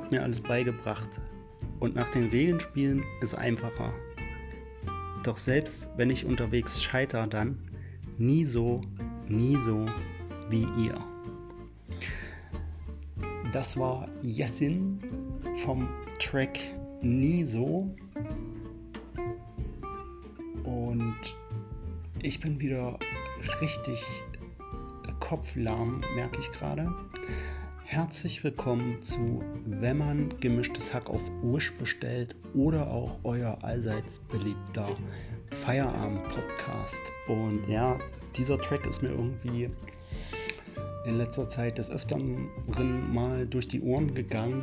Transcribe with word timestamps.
habt 0.00 0.12
mir 0.12 0.22
alles 0.22 0.40
beigebracht 0.40 1.10
und 1.78 1.94
nach 1.94 2.10
den 2.10 2.30
Regeln 2.30 2.58
spielen 2.58 3.04
ist 3.20 3.34
einfacher. 3.34 3.92
Doch 5.24 5.36
selbst 5.36 5.90
wenn 5.98 6.08
ich 6.08 6.24
unterwegs 6.24 6.82
scheiter, 6.82 7.26
dann 7.26 7.58
nie 8.16 8.46
so, 8.46 8.80
nie 9.28 9.58
so 9.58 9.84
wie 10.48 10.66
ihr. 10.82 10.98
Das 13.52 13.76
war 13.76 14.06
Jessin 14.22 14.98
vom 15.64 15.86
Track 16.18 16.58
Nie 17.02 17.44
so. 17.44 17.94
Und 20.64 21.36
ich 22.22 22.40
bin 22.40 22.58
wieder 22.58 22.98
richtig 23.60 24.22
kopflahm, 25.20 26.00
merke 26.14 26.40
ich 26.40 26.50
gerade. 26.52 26.90
Herzlich 27.92 28.44
willkommen 28.44 29.02
zu 29.02 29.42
Wenn 29.66 29.98
man 29.98 30.28
gemischtes 30.38 30.94
Hack 30.94 31.10
auf 31.10 31.24
Ursch 31.42 31.72
bestellt 31.76 32.36
oder 32.54 32.88
auch 32.88 33.18
euer 33.24 33.58
allseits 33.62 34.20
beliebter 34.20 34.96
Feierabend-Podcast. 35.50 37.00
Und 37.26 37.68
ja, 37.68 37.98
dieser 38.36 38.58
Track 38.58 38.86
ist 38.86 39.02
mir 39.02 39.08
irgendwie 39.08 39.70
in 41.04 41.18
letzter 41.18 41.48
Zeit 41.48 41.78
des 41.78 41.90
Öfteren 41.90 42.48
mal 43.12 43.44
durch 43.44 43.66
die 43.66 43.80
Ohren 43.80 44.14
gegangen, 44.14 44.62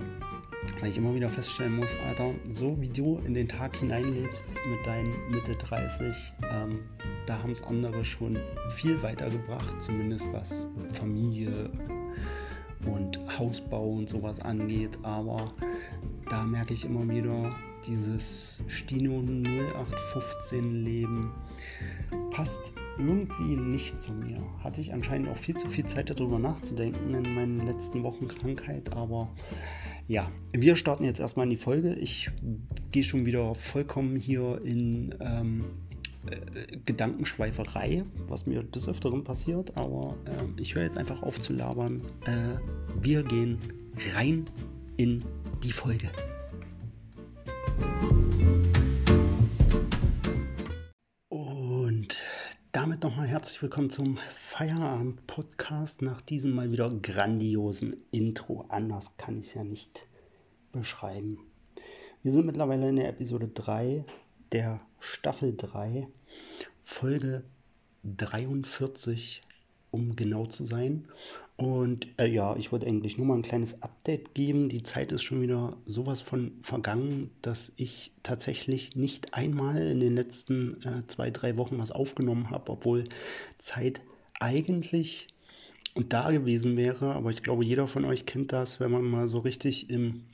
weil 0.80 0.88
ich 0.88 0.98
immer 0.98 1.14
wieder 1.14 1.28
feststellen 1.28 1.76
muss, 1.76 1.94
Alter, 2.06 2.34
so 2.48 2.80
wie 2.80 2.90
du 2.90 3.20
in 3.26 3.34
den 3.34 3.50
Tag 3.50 3.76
hineinlebst 3.76 4.46
mit 4.70 4.88
deinen 4.88 5.14
Mitte 5.30 5.54
30, 5.56 6.16
ähm, 6.50 6.80
da 7.26 7.44
haben 7.44 7.52
es 7.52 7.62
andere 7.62 8.06
schon 8.06 8.40
viel 8.70 9.04
weiter 9.04 9.30
gebracht, 9.30 9.82
zumindest 9.82 10.26
was 10.32 10.70
Familie 10.94 11.70
und 12.88 13.20
Hausbau 13.38 13.90
und 13.90 14.10
sowas 14.10 14.40
angeht. 14.40 14.98
Aber 15.04 15.46
da 16.30 16.44
merke 16.44 16.74
ich 16.74 16.86
immer 16.86 17.08
wieder, 17.08 17.56
dieses 17.86 18.62
Stino 18.68 19.20
0815 19.22 20.84
Leben 20.84 21.32
passt 22.32 22.74
irgendwie 22.98 23.56
nicht 23.56 24.00
zu 24.00 24.12
mir. 24.12 24.42
Hatte 24.64 24.82
ich 24.82 24.94
anscheinend 24.94 25.30
auch 25.30 25.38
viel 25.38 25.56
zu 25.56 25.68
viel 25.68 25.86
Zeit 25.86 26.10
darüber 26.10 26.40
nachzudenken 26.40 27.14
in 27.14 27.36
meinen 27.36 27.66
letzten 27.66 28.04
Wochen 28.04 28.28
Krankheit, 28.28 28.94
aber 28.94 29.30
ja, 30.08 30.32
wir 30.54 30.76
starten 30.76 31.04
jetzt 31.04 31.20
erstmal 31.20 31.46
in 31.46 31.50
die 31.52 31.58
Folge. 31.58 31.94
Ich 31.96 32.32
gehe 32.92 33.04
schon 33.04 33.26
wieder 33.26 33.56
vollkommen 33.56 34.16
hier 34.16 34.62
in 34.64 35.14
ähm, 35.20 35.66
äh, 36.32 36.78
Gedankenschweiferei, 36.86 38.04
was 38.28 38.46
mir 38.46 38.64
des 38.64 38.88
Öfteren 38.88 39.24
passiert, 39.24 39.76
aber 39.78 40.16
äh, 40.26 40.62
ich 40.62 40.76
höre 40.76 40.84
jetzt 40.84 40.98
einfach 40.98 41.24
auf 41.24 41.40
zu 41.40 41.54
labern. 41.54 42.02
Äh, 42.26 42.60
wir 43.02 43.24
gehen 43.24 43.60
rein 44.16 44.46
in 44.98 45.24
die 45.64 45.72
Folge. 45.72 46.10
Und 51.30 52.18
damit 52.72 53.04
nochmal 53.04 53.28
herzlich 53.28 53.62
willkommen 53.62 53.90
zum 53.90 54.18
Feierabend-Podcast 54.30 56.02
nach 56.02 56.22
diesem 56.22 56.52
mal 56.52 56.72
wieder 56.72 56.90
grandiosen 56.90 57.96
Intro. 58.12 58.66
Anders 58.70 59.18
kann 59.18 59.40
ich 59.40 59.48
es 59.48 59.54
ja 59.54 59.64
nicht 59.64 60.06
beschreiben. 60.72 61.40
Wir 62.24 62.32
sind 62.32 62.46
mittlerweile 62.46 62.90
in 62.90 62.98
der 62.98 63.10
Episode 63.10 63.48
3 63.48 64.04
der 64.52 64.80
Staffel 65.00 65.56
3, 65.56 66.08
Folge 66.84 67.44
43, 68.04 69.42
um 69.92 70.16
genau 70.16 70.46
zu 70.46 70.66
sein. 70.66 71.08
Und 71.58 72.08
äh, 72.20 72.28
ja, 72.28 72.56
ich 72.56 72.72
wollte 72.72 72.86
eigentlich 72.86 73.18
nur 73.18 73.26
mal 73.26 73.36
ein 73.36 73.42
kleines 73.42 73.82
Update 73.82 74.36
geben. 74.36 74.70
Die 74.70 74.84
Zeit 74.84 75.12
ist 75.12 75.24
schon 75.24 75.42
wieder 75.42 75.76
sowas 75.88 76.22
von 76.22 76.52
vergangen, 76.62 77.32
dass 77.42 77.72
ich 77.78 78.12
tatsächlich 78.22 78.96
nicht 78.96 79.34
einmal 79.34 79.78
in 79.78 80.00
den 80.00 80.16
letzten 80.16 80.82
äh, 80.84 81.08
zwei, 81.08 81.32
drei 81.32 81.58
Wochen 81.58 81.80
was 81.80 81.92
aufgenommen 81.92 82.52
habe, 82.52 82.72
obwohl 82.72 83.06
Zeit 83.58 84.02
eigentlich 84.40 85.28
da 85.96 86.30
gewesen 86.30 86.78
wäre. 86.78 87.14
Aber 87.14 87.32
ich 87.32 87.42
glaube, 87.42 87.66
jeder 87.66 87.88
von 87.88 88.06
euch 88.06 88.28
kennt 88.28 88.54
das, 88.54 88.80
wenn 88.80 88.92
man 88.92 89.04
mal 89.04 89.28
so 89.28 89.40
richtig 89.40 89.90
im 89.90 90.26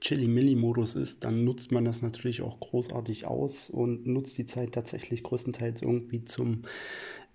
Chili-Milli-Modus 0.00 0.94
ist, 0.94 1.24
dann 1.24 1.44
nutzt 1.44 1.72
man 1.72 1.84
das 1.84 2.02
natürlich 2.02 2.42
auch 2.42 2.60
großartig 2.60 3.26
aus 3.26 3.70
und 3.70 4.06
nutzt 4.06 4.38
die 4.38 4.46
Zeit 4.46 4.72
tatsächlich 4.72 5.22
größtenteils 5.22 5.82
irgendwie 5.82 6.24
zum 6.24 6.62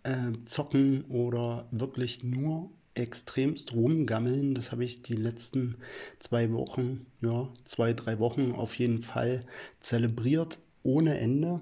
äh, 0.04 0.32
Zocken 0.46 1.06
oder 1.06 1.68
wirklich 1.72 2.24
nur 2.24 2.70
extremst 2.96 3.74
rumgammeln. 3.74 4.54
Das 4.54 4.72
habe 4.72 4.84
ich 4.84 5.02
die 5.02 5.16
letzten 5.16 5.76
zwei 6.20 6.52
Wochen, 6.52 7.06
ja, 7.22 7.50
zwei, 7.66 7.94
drei 7.94 8.20
Wochen 8.20 8.52
auf 8.52 8.76
jeden 8.76 9.04
Fall 9.04 9.46
zelebriert 9.80 10.60
ohne 10.84 11.18
Ende. 11.18 11.62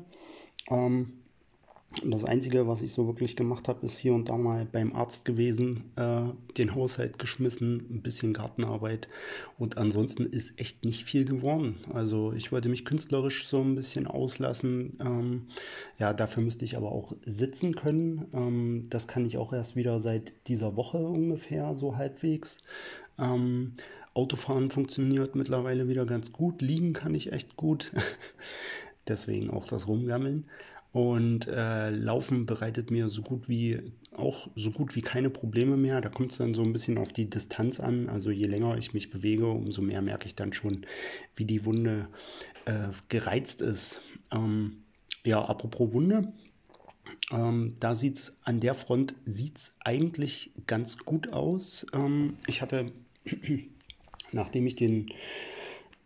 Ähm, 0.69 1.20
das 2.05 2.23
Einzige, 2.23 2.67
was 2.67 2.81
ich 2.81 2.93
so 2.93 3.05
wirklich 3.05 3.35
gemacht 3.35 3.67
habe, 3.67 3.85
ist 3.85 3.97
hier 3.97 4.13
und 4.13 4.29
da 4.29 4.37
mal 4.37 4.65
beim 4.65 4.95
Arzt 4.95 5.25
gewesen, 5.25 5.91
äh, 5.97 6.21
den 6.57 6.73
Haushalt 6.73 7.19
geschmissen, 7.19 7.85
ein 7.89 8.01
bisschen 8.01 8.33
Gartenarbeit 8.33 9.09
und 9.57 9.77
ansonsten 9.77 10.25
ist 10.25 10.57
echt 10.57 10.85
nicht 10.85 11.03
viel 11.03 11.25
geworden. 11.25 11.75
Also 11.93 12.31
ich 12.31 12.51
wollte 12.51 12.69
mich 12.69 12.85
künstlerisch 12.85 13.45
so 13.47 13.59
ein 13.59 13.75
bisschen 13.75 14.07
auslassen. 14.07 14.97
Ähm, 15.01 15.47
ja, 15.99 16.13
dafür 16.13 16.43
müsste 16.43 16.63
ich 16.63 16.77
aber 16.77 16.93
auch 16.93 17.13
sitzen 17.25 17.75
können. 17.75 18.27
Ähm, 18.33 18.85
das 18.89 19.07
kann 19.07 19.25
ich 19.25 19.37
auch 19.37 19.51
erst 19.51 19.75
wieder 19.75 19.99
seit 19.99 20.33
dieser 20.47 20.77
Woche 20.77 20.97
ungefähr 20.97 21.75
so 21.75 21.97
halbwegs. 21.97 22.59
Ähm, 23.19 23.73
Autofahren 24.13 24.69
funktioniert 24.69 25.35
mittlerweile 25.35 25.89
wieder 25.89 26.05
ganz 26.05 26.31
gut. 26.31 26.61
Liegen 26.61 26.93
kann 26.93 27.15
ich 27.15 27.33
echt 27.33 27.57
gut. 27.57 27.91
Deswegen 29.07 29.49
auch 29.49 29.67
das 29.67 29.87
Rumgammeln. 29.87 30.45
Und 30.93 31.47
äh, 31.47 31.89
Laufen 31.89 32.45
bereitet 32.45 32.91
mir 32.91 33.07
so 33.09 33.21
gut 33.21 33.47
wie 33.47 33.79
auch 34.11 34.49
so 34.55 34.71
gut 34.71 34.95
wie 34.95 35.01
keine 35.01 35.29
Probleme 35.29 35.77
mehr. 35.77 36.01
Da 36.01 36.09
kommt 36.09 36.33
es 36.33 36.37
dann 36.37 36.53
so 36.53 36.63
ein 36.63 36.73
bisschen 36.73 36.97
auf 36.97 37.13
die 37.13 37.29
Distanz 37.29 37.79
an. 37.79 38.09
Also 38.09 38.29
je 38.29 38.45
länger 38.45 38.77
ich 38.77 38.93
mich 38.93 39.09
bewege, 39.09 39.47
umso 39.47 39.81
mehr 39.81 40.01
merke 40.01 40.25
ich 40.25 40.35
dann 40.35 40.51
schon, 40.51 40.85
wie 41.35 41.45
die 41.45 41.63
Wunde 41.63 42.09
äh, 42.65 42.89
gereizt 43.07 43.61
ist. 43.61 44.01
Ähm, 44.31 44.83
ja, 45.23 45.43
apropos 45.43 45.93
Wunde. 45.93 46.33
Ähm, 47.31 47.77
da 47.79 47.95
sieht 47.95 48.17
es 48.17 48.33
an 48.43 48.59
der 48.59 48.73
Front 48.75 49.15
sieht's 49.25 49.73
eigentlich 49.79 50.51
ganz 50.67 50.97
gut 50.97 51.31
aus. 51.31 51.85
Ähm, 51.93 52.37
ich 52.47 52.61
hatte, 52.61 52.91
nachdem 54.33 54.67
ich 54.67 54.75
den, 54.75 55.11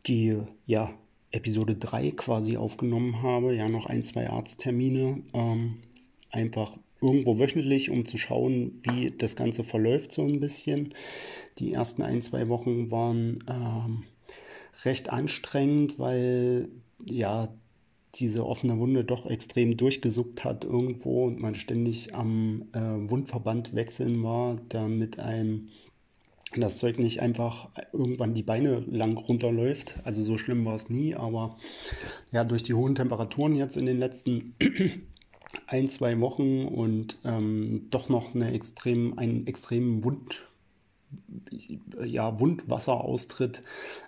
die, 0.05 0.37
ja, 0.67 0.93
Episode 1.35 1.75
3 1.75 2.11
quasi 2.11 2.57
aufgenommen 2.57 3.21
habe. 3.21 3.55
Ja, 3.55 3.67
noch 3.67 3.85
ein, 3.85 4.03
zwei 4.03 4.29
Arzttermine. 4.29 5.21
Ähm, 5.33 5.77
einfach 6.31 6.77
irgendwo 7.01 7.37
wöchentlich, 7.39 7.89
um 7.89 8.05
zu 8.05 8.17
schauen, 8.17 8.81
wie 8.83 9.11
das 9.11 9.35
Ganze 9.35 9.63
verläuft 9.63 10.11
so 10.11 10.23
ein 10.23 10.39
bisschen. 10.39 10.93
Die 11.59 11.73
ersten 11.73 12.01
ein, 12.01 12.21
zwei 12.21 12.47
Wochen 12.47 12.89
waren 12.89 13.43
ähm, 13.47 14.03
recht 14.83 15.09
anstrengend, 15.09 15.99
weil 15.99 16.69
ja 17.05 17.53
diese 18.15 18.45
offene 18.45 18.79
Wunde 18.79 19.03
doch 19.03 19.25
extrem 19.25 19.75
durchgesuckt 19.75 20.43
hat 20.43 20.63
irgendwo 20.63 21.25
und 21.25 21.41
man 21.41 21.55
ständig 21.55 22.15
am 22.15 22.63
äh, 22.73 22.79
Wundverband 22.79 23.75
wechseln 23.75 24.23
war, 24.23 24.55
da 24.69 24.87
mit 24.87 25.19
einem 25.19 25.67
das 26.55 26.77
Zeug 26.77 26.99
nicht 26.99 27.21
einfach 27.21 27.69
irgendwann 27.91 28.33
die 28.33 28.43
Beine 28.43 28.83
lang 28.89 29.17
runterläuft. 29.17 29.95
Also 30.03 30.23
so 30.23 30.37
schlimm 30.37 30.65
war 30.65 30.75
es 30.75 30.89
nie, 30.89 31.15
aber 31.15 31.57
ja, 32.31 32.43
durch 32.43 32.63
die 32.63 32.73
hohen 32.73 32.95
Temperaturen 32.95 33.55
jetzt 33.55 33.77
in 33.77 33.85
den 33.85 33.99
letzten 33.99 34.55
ein, 35.67 35.89
zwei 35.89 36.19
Wochen 36.19 36.65
und 36.65 37.17
ähm, 37.25 37.87
doch 37.89 38.09
noch 38.09 38.35
eine 38.35 38.53
extrem, 38.53 39.17
einen 39.17 39.47
extremen 39.47 40.03
Wund, 40.03 40.43
ja, 42.03 42.39
Wundwasseraustritt, 42.39 43.61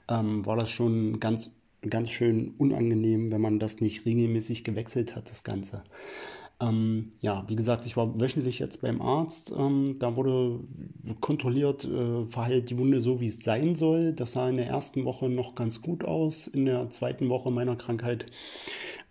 ähm, 0.10 0.46
war 0.46 0.58
das 0.58 0.70
schon 0.70 1.20
ganz, 1.20 1.52
ganz 1.90 2.10
schön 2.10 2.54
unangenehm, 2.58 3.32
wenn 3.32 3.42
man 3.42 3.60
das 3.60 3.80
nicht 3.80 4.06
regelmäßig 4.06 4.64
gewechselt 4.64 5.16
hat, 5.16 5.30
das 5.30 5.44
Ganze. 5.44 5.84
Ähm, 6.60 7.12
ja, 7.22 7.44
wie 7.48 7.56
gesagt, 7.56 7.86
ich 7.86 7.98
war 7.98 8.20
wöchentlich 8.20 8.58
jetzt 8.58 8.82
beim 8.82 9.00
Arzt. 9.02 9.54
Ähm, 9.56 9.98
da 10.00 10.16
wurde 10.16 10.60
kontrolliert, 11.22 11.86
äh, 11.86 12.26
verhält 12.26 12.72
die 12.72 12.78
Wunde 12.80 13.00
so, 13.00 13.20
wie 13.20 13.28
es 13.28 13.44
sein 13.44 13.76
soll. 13.76 14.14
Das 14.14 14.32
sah 14.32 14.50
in 14.50 14.58
der 14.58 14.66
ersten 14.68 15.06
Woche 15.06 15.30
noch 15.30 15.54
ganz 15.54 15.84
gut 15.84 16.04
aus. 16.04 16.48
In 16.48 16.66
der 16.66 16.90
zweiten 16.90 17.30
Woche 17.30 17.52
meiner 17.52 17.76
Krankheit 17.76 18.26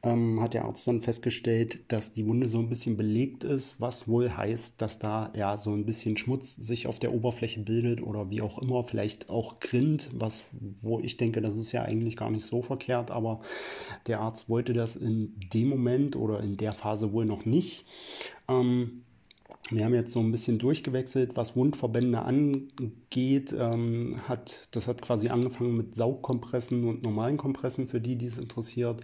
ähm, 0.03 0.41
hat 0.41 0.55
der 0.55 0.65
Arzt 0.67 0.87
dann 0.87 1.03
festgestellt, 1.03 1.81
dass 1.89 2.13
die 2.13 2.27
Wunde 2.27 2.49
so 2.49 2.59
ein 2.59 2.69
bisschen 2.69 2.97
belegt 2.97 3.45
ist, 3.45 3.81
was 3.81 4.07
wohl 4.07 4.37
heißt, 4.37 4.75
dass 4.81 4.99
da 4.99 5.33
ja 5.35 5.57
so 5.57 5.73
ein 5.73 5.85
bisschen 5.87 6.17
Schmutz 6.17 6.55
sich 6.55 6.87
auf 6.87 6.99
der 6.99 7.13
Oberfläche 7.13 7.61
bildet 7.61 8.03
oder 8.03 8.31
wie 8.31 8.43
auch 8.43 8.59
immer, 8.59 8.85
vielleicht 8.85 9.31
auch 9.31 9.59
grinnt, 9.61 10.11
was, 10.13 10.45
wo 10.83 11.01
ich 11.01 11.17
denke, 11.17 11.41
das 11.41 11.57
ist 11.57 11.73
ja 11.73 11.83
eigentlich 11.83 12.17
gar 12.17 12.31
nicht 12.31 12.47
so 12.47 12.63
verkehrt, 12.63 13.11
aber 13.11 13.41
der 14.07 14.21
Arzt 14.21 14.49
wollte 14.49 14.73
das 14.75 14.97
in 14.97 15.35
dem 15.53 15.69
Moment 15.69 16.15
oder 16.17 16.41
in 16.41 16.57
der 16.57 16.73
Phase 16.73 17.13
wohl 17.13 17.25
noch 17.25 17.45
nicht. 17.45 17.85
Ähm, 18.49 19.03
Wir 19.71 19.85
haben 19.85 19.95
jetzt 19.95 20.13
so 20.13 20.21
ein 20.21 20.31
bisschen 20.31 20.59
durchgewechselt, 20.59 21.37
was 21.37 21.57
Wundverbände 21.57 22.21
angeht. 22.23 23.53
Ähm, 23.59 24.21
hat, 24.29 24.69
das 24.71 24.87
hat 24.87 25.03
quasi 25.03 25.29
angefangen 25.29 25.77
mit 25.77 25.95
Saugkompressen 25.95 26.85
und 26.85 27.03
normalen 27.03 27.37
Kompressen, 27.37 27.89
für 27.89 28.01
die, 28.01 28.17
die 28.17 28.27
es 28.27 28.39
interessiert. 28.39 29.01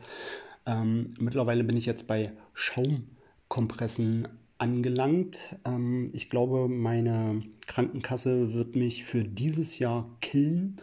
Ähm, 0.66 1.14
mittlerweile 1.18 1.64
bin 1.64 1.76
ich 1.76 1.86
jetzt 1.86 2.06
bei 2.06 2.32
Schaumkompressen 2.54 4.28
angelangt. 4.58 5.56
Ähm, 5.64 6.10
ich 6.12 6.30
glaube, 6.30 6.68
meine 6.68 7.42
Krankenkasse 7.66 8.54
wird 8.54 8.76
mich 8.76 9.04
für 9.04 9.24
dieses 9.24 9.78
Jahr 9.78 10.08
killen. 10.20 10.76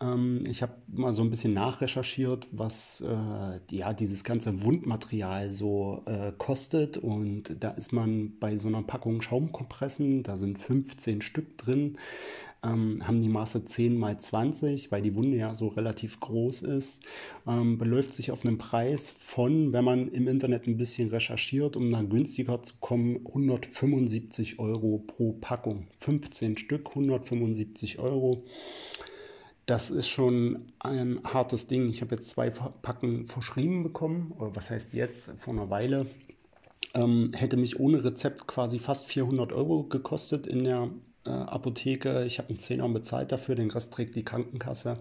Ähm, 0.00 0.44
ich 0.46 0.60
habe 0.62 0.74
mal 0.88 1.12
so 1.12 1.22
ein 1.22 1.30
bisschen 1.30 1.54
nachrecherchiert, 1.54 2.46
was 2.52 3.02
äh, 3.06 3.74
ja, 3.74 3.94
dieses 3.94 4.24
ganze 4.24 4.62
Wundmaterial 4.62 5.50
so 5.50 6.02
äh, 6.04 6.32
kostet. 6.36 6.98
Und 6.98 7.56
da 7.60 7.70
ist 7.70 7.92
man 7.92 8.38
bei 8.38 8.56
so 8.56 8.68
einer 8.68 8.82
Packung 8.82 9.22
Schaumkompressen, 9.22 10.22
da 10.22 10.36
sind 10.36 10.58
15 10.58 11.22
Stück 11.22 11.56
drin, 11.56 11.98
ähm, 12.66 13.06
haben 13.06 13.20
die 13.20 13.28
Maße 13.28 13.64
10 13.64 13.96
mal 13.96 14.18
20, 14.18 14.90
weil 14.90 15.02
die 15.02 15.14
Wunde 15.14 15.36
ja 15.36 15.54
so 15.54 15.68
relativ 15.68 16.20
groß 16.20 16.62
ist, 16.62 17.02
ähm, 17.46 17.78
beläuft 17.78 18.12
sich 18.12 18.30
auf 18.30 18.44
einen 18.44 18.58
Preis 18.58 19.10
von, 19.10 19.72
wenn 19.72 19.84
man 19.84 20.08
im 20.08 20.26
Internet 20.26 20.66
ein 20.66 20.76
bisschen 20.76 21.10
recherchiert, 21.10 21.76
um 21.76 21.90
dann 21.90 22.08
günstiger 22.08 22.60
zu 22.62 22.74
kommen, 22.80 23.18
175 23.26 24.58
Euro 24.58 25.04
pro 25.06 25.32
Packung. 25.32 25.86
15 26.00 26.58
Stück, 26.58 26.88
175 26.90 27.98
Euro. 27.98 28.44
Das 29.66 29.90
ist 29.90 30.08
schon 30.08 30.72
ein 30.78 31.20
hartes 31.24 31.66
Ding. 31.66 31.88
Ich 31.88 32.00
habe 32.00 32.14
jetzt 32.14 32.30
zwei 32.30 32.50
Packen 32.50 33.26
verschrieben 33.26 33.82
bekommen, 33.82 34.32
oder 34.38 34.54
was 34.54 34.70
heißt 34.70 34.94
jetzt, 34.94 35.32
vor 35.38 35.54
einer 35.54 35.70
Weile. 35.70 36.06
Ähm, 36.94 37.32
hätte 37.34 37.56
mich 37.56 37.78
ohne 37.78 38.04
Rezept 38.04 38.46
quasi 38.46 38.78
fast 38.78 39.06
400 39.06 39.52
Euro 39.52 39.82
gekostet 39.82 40.46
in 40.46 40.64
der 40.64 40.88
äh, 41.26 41.30
Apotheke. 41.30 42.24
Ich 42.24 42.38
habe 42.38 42.50
einen 42.50 42.58
Zehner 42.58 42.88
bezahlt 42.88 43.32
dafür, 43.32 43.54
den 43.54 43.70
Rest 43.70 43.92
trägt 43.92 44.14
die 44.14 44.24
Krankenkasse. 44.24 44.98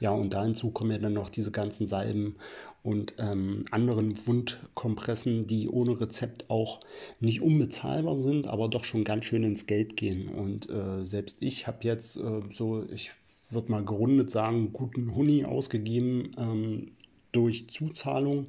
Ja, 0.00 0.10
und 0.10 0.34
da 0.34 0.44
hinzu 0.44 0.70
kommen 0.70 0.90
ja 0.90 0.98
dann 0.98 1.12
noch 1.12 1.30
diese 1.30 1.50
ganzen 1.50 1.86
Salben 1.86 2.36
und 2.82 3.14
ähm, 3.18 3.64
anderen 3.70 4.16
Wundkompressen, 4.26 5.46
die 5.46 5.68
ohne 5.68 6.00
Rezept 6.00 6.48
auch 6.48 6.80
nicht 7.20 7.42
unbezahlbar 7.42 8.16
sind, 8.16 8.46
aber 8.46 8.68
doch 8.68 8.84
schon 8.84 9.04
ganz 9.04 9.24
schön 9.24 9.44
ins 9.44 9.66
Geld 9.66 9.96
gehen. 9.96 10.28
Und 10.28 10.70
äh, 10.70 11.04
selbst 11.04 11.42
ich 11.42 11.66
habe 11.66 11.78
jetzt 11.82 12.16
äh, 12.16 12.40
so, 12.52 12.84
ich 12.90 13.12
wird 13.50 13.68
mal 13.68 13.84
gerundet 13.84 14.30
sagen, 14.30 14.72
guten 14.72 15.14
Huni 15.14 15.44
ausgegeben 15.44 16.32
ähm, 16.38 16.92
durch 17.32 17.68
Zuzahlung. 17.68 18.46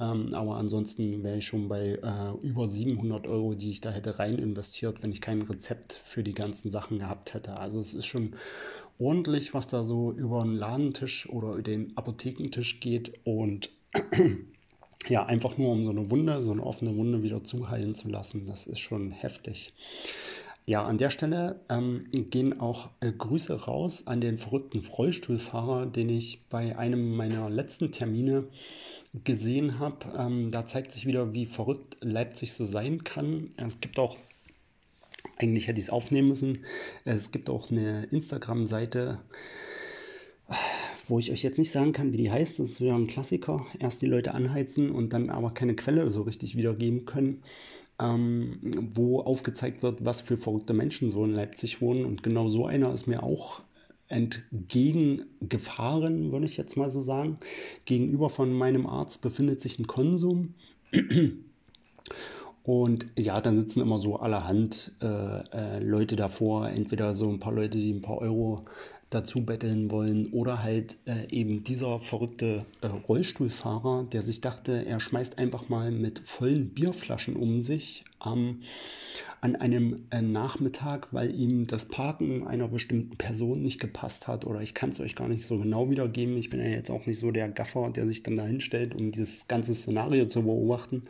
Ähm, 0.00 0.34
aber 0.34 0.56
ansonsten 0.56 1.22
wäre 1.22 1.38
ich 1.38 1.46
schon 1.46 1.68
bei 1.68 1.98
äh, 2.02 2.46
über 2.46 2.66
700 2.66 3.26
Euro, 3.26 3.54
die 3.54 3.70
ich 3.70 3.80
da 3.80 3.90
hätte 3.90 4.18
rein 4.18 4.38
investiert, 4.38 5.02
wenn 5.02 5.12
ich 5.12 5.20
kein 5.20 5.42
Rezept 5.42 6.00
für 6.04 6.22
die 6.22 6.34
ganzen 6.34 6.70
Sachen 6.70 6.98
gehabt 6.98 7.34
hätte. 7.34 7.56
Also 7.56 7.80
es 7.80 7.94
ist 7.94 8.06
schon 8.06 8.34
ordentlich, 8.98 9.54
was 9.54 9.66
da 9.66 9.84
so 9.84 10.12
über 10.12 10.42
den 10.42 10.56
Ladentisch 10.56 11.28
oder 11.28 11.60
den 11.60 11.96
Apothekentisch 11.96 12.80
geht 12.80 13.12
und 13.24 13.70
ja, 15.08 15.26
einfach 15.26 15.58
nur 15.58 15.72
um 15.72 15.84
so 15.84 15.90
eine 15.90 16.10
Wunde, 16.10 16.40
so 16.42 16.52
eine 16.52 16.64
offene 16.64 16.96
Wunde 16.96 17.22
wieder 17.22 17.44
zuheilen 17.44 17.94
zu 17.94 18.08
lassen, 18.08 18.46
das 18.46 18.66
ist 18.66 18.80
schon 18.80 19.10
heftig. 19.10 19.72
Ja, 20.66 20.82
an 20.84 20.96
der 20.96 21.10
Stelle 21.10 21.60
ähm, 21.68 22.06
gehen 22.10 22.58
auch 22.58 22.88
äh, 23.00 23.12
Grüße 23.12 23.64
raus 23.64 24.04
an 24.06 24.22
den 24.22 24.38
verrückten 24.38 24.78
Rollstuhlfahrer, 24.86 25.84
den 25.84 26.08
ich 26.08 26.40
bei 26.48 26.78
einem 26.78 27.14
meiner 27.16 27.50
letzten 27.50 27.92
Termine 27.92 28.44
gesehen 29.24 29.78
habe. 29.78 30.06
Ähm, 30.16 30.50
da 30.52 30.66
zeigt 30.66 30.92
sich 30.92 31.04
wieder, 31.04 31.34
wie 31.34 31.44
verrückt 31.44 31.98
Leipzig 32.00 32.54
so 32.54 32.64
sein 32.64 33.04
kann. 33.04 33.50
Es 33.58 33.80
gibt 33.80 33.98
auch, 33.98 34.16
eigentlich 35.36 35.68
hätte 35.68 35.80
ich 35.80 35.86
es 35.86 35.90
aufnehmen 35.90 36.28
müssen, 36.28 36.64
es 37.04 37.30
gibt 37.30 37.50
auch 37.50 37.70
eine 37.70 38.04
Instagram-Seite, 38.04 39.20
wo 41.08 41.18
ich 41.18 41.30
euch 41.30 41.42
jetzt 41.42 41.58
nicht 41.58 41.72
sagen 41.72 41.92
kann, 41.92 42.12
wie 42.12 42.16
die 42.16 42.30
heißt. 42.30 42.58
Das 42.58 42.70
ist 42.70 42.80
wieder 42.80 42.94
ein 42.94 43.06
Klassiker. 43.06 43.66
Erst 43.78 44.00
die 44.00 44.06
Leute 44.06 44.32
anheizen 44.32 44.90
und 44.90 45.12
dann 45.12 45.28
aber 45.28 45.52
keine 45.52 45.76
Quelle 45.76 46.08
so 46.08 46.22
richtig 46.22 46.56
wiedergeben 46.56 47.04
können 47.04 47.42
ähm, 48.00 48.90
wo 48.94 49.20
aufgezeigt 49.20 49.82
wird, 49.82 50.04
was 50.04 50.20
für 50.20 50.36
verrückte 50.36 50.74
Menschen 50.74 51.10
so 51.10 51.24
in 51.24 51.32
Leipzig 51.32 51.80
wohnen. 51.80 52.04
Und 52.04 52.22
genau 52.22 52.48
so 52.48 52.66
einer 52.66 52.92
ist 52.92 53.06
mir 53.06 53.22
auch 53.22 53.62
entgegengefahren, 54.08 56.32
würde 56.32 56.46
ich 56.46 56.56
jetzt 56.56 56.76
mal 56.76 56.90
so 56.90 57.00
sagen. 57.00 57.38
Gegenüber 57.84 58.30
von 58.30 58.52
meinem 58.52 58.86
Arzt 58.86 59.22
befindet 59.22 59.60
sich 59.60 59.78
ein 59.78 59.86
Konsum. 59.86 60.54
Und 62.64 63.06
ja, 63.18 63.40
dann 63.42 63.56
sitzen 63.56 63.82
immer 63.82 63.98
so 63.98 64.16
allerhand 64.16 64.92
äh, 65.02 65.06
äh, 65.06 65.78
Leute 65.80 66.16
davor, 66.16 66.70
entweder 66.70 67.14
so 67.14 67.28
ein 67.28 67.38
paar 67.38 67.52
Leute, 67.52 67.76
die 67.76 67.92
ein 67.92 68.00
paar 68.00 68.18
Euro 68.18 68.62
dazu 69.14 69.44
betteln 69.44 69.90
wollen 69.90 70.32
oder 70.32 70.62
halt 70.62 70.96
äh, 71.06 71.28
eben 71.30 71.64
dieser 71.64 72.00
verrückte 72.00 72.66
äh, 72.80 72.86
Rollstuhlfahrer, 72.86 74.06
der 74.12 74.22
sich 74.22 74.40
dachte, 74.40 74.84
er 74.84 75.00
schmeißt 75.00 75.38
einfach 75.38 75.68
mal 75.68 75.90
mit 75.90 76.20
vollen 76.20 76.70
Bierflaschen 76.70 77.36
um 77.36 77.62
sich 77.62 78.04
ähm, 78.26 78.60
an 79.40 79.56
einem 79.56 80.06
äh, 80.10 80.22
Nachmittag, 80.22 81.08
weil 81.12 81.34
ihm 81.34 81.66
das 81.66 81.84
Parken 81.84 82.46
einer 82.46 82.68
bestimmten 82.68 83.16
Person 83.16 83.62
nicht 83.62 83.78
gepasst 83.78 84.26
hat 84.26 84.46
oder 84.46 84.60
ich 84.60 84.74
kann 84.74 84.90
es 84.90 85.00
euch 85.00 85.14
gar 85.14 85.28
nicht 85.28 85.46
so 85.46 85.58
genau 85.58 85.90
wiedergeben. 85.90 86.36
Ich 86.36 86.50
bin 86.50 86.60
ja 86.60 86.66
jetzt 86.66 86.90
auch 86.90 87.06
nicht 87.06 87.18
so 87.18 87.30
der 87.30 87.48
Gaffer, 87.50 87.90
der 87.90 88.06
sich 88.06 88.22
dann 88.22 88.36
dahin 88.36 88.60
stellt, 88.60 88.94
um 88.94 89.12
dieses 89.12 89.46
ganze 89.46 89.74
Szenario 89.74 90.26
zu 90.26 90.42
beobachten. 90.42 91.02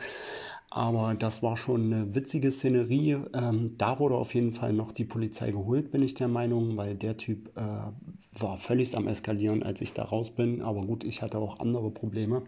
Aber 0.77 1.15
das 1.15 1.41
war 1.41 1.57
schon 1.57 1.93
eine 1.93 2.17
witzige 2.17 2.51
Szenerie. 2.51 3.19
Ähm, 3.33 3.77
da 3.79 4.01
wurde 4.01 4.17
auf 4.17 4.35
jeden 4.35 4.53
Fall 4.53 4.73
noch 4.73 4.91
die 4.91 5.05
Polizei 5.05 5.53
geholt, 5.53 5.93
bin 5.93 6.03
ich 6.03 6.15
der 6.15 6.27
Meinung, 6.27 6.77
weil 6.77 6.97
der 6.97 7.17
Typ 7.17 7.57
äh, 7.57 8.41
war 8.41 8.59
völlig 8.59 8.97
am 8.97 9.07
Eskalieren, 9.07 9.63
als 9.63 9.81
ich 9.83 9.93
da 9.93 10.03
raus 10.03 10.33
bin. 10.33 10.63
Aber 10.63 10.81
gut, 10.81 11.05
ich 11.05 11.23
hatte 11.23 11.39
auch 11.39 11.61
andere 11.61 11.93
Probleme. 11.93 12.43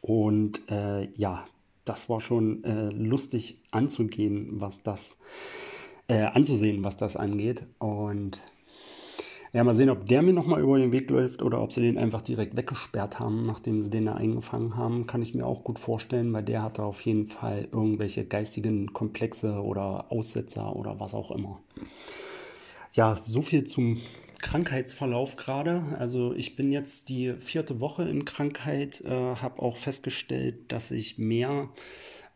Und 0.00 0.70
äh, 0.70 1.10
ja, 1.16 1.44
das 1.84 2.08
war 2.08 2.22
schon 2.22 2.64
äh, 2.64 2.88
lustig 2.88 3.58
anzugehen, 3.72 4.58
was 4.58 4.82
das 4.82 5.18
äh, 6.08 6.22
anzusehen, 6.22 6.82
was 6.82 6.96
das 6.96 7.14
angeht. 7.14 7.66
Und 7.78 8.40
ja, 9.52 9.64
mal 9.64 9.74
sehen, 9.74 9.90
ob 9.90 10.06
der 10.06 10.22
mir 10.22 10.32
nochmal 10.32 10.60
über 10.60 10.78
den 10.78 10.92
Weg 10.92 11.10
läuft 11.10 11.42
oder 11.42 11.60
ob 11.60 11.72
sie 11.72 11.82
den 11.82 11.98
einfach 11.98 12.22
direkt 12.22 12.56
weggesperrt 12.56 13.18
haben, 13.18 13.42
nachdem 13.42 13.82
sie 13.82 13.90
den 13.90 14.06
da 14.06 14.14
eingefangen 14.14 14.76
haben. 14.76 15.06
Kann 15.08 15.22
ich 15.22 15.34
mir 15.34 15.44
auch 15.44 15.64
gut 15.64 15.80
vorstellen, 15.80 16.32
weil 16.32 16.44
der 16.44 16.62
hatte 16.62 16.84
auf 16.84 17.00
jeden 17.00 17.26
Fall 17.26 17.66
irgendwelche 17.72 18.24
geistigen 18.24 18.92
Komplexe 18.92 19.62
oder 19.62 20.12
Aussetzer 20.12 20.76
oder 20.76 21.00
was 21.00 21.14
auch 21.14 21.32
immer. 21.32 21.60
Ja, 22.92 23.16
so 23.16 23.42
viel 23.42 23.64
zum 23.64 24.00
Krankheitsverlauf 24.40 25.34
gerade. 25.36 25.82
Also 25.98 26.32
ich 26.32 26.54
bin 26.54 26.70
jetzt 26.70 27.08
die 27.08 27.34
vierte 27.40 27.80
Woche 27.80 28.04
in 28.04 28.24
Krankheit, 28.24 29.00
äh, 29.04 29.10
habe 29.10 29.62
auch 29.62 29.76
festgestellt, 29.76 30.72
dass 30.72 30.92
ich 30.92 31.18
mehr 31.18 31.68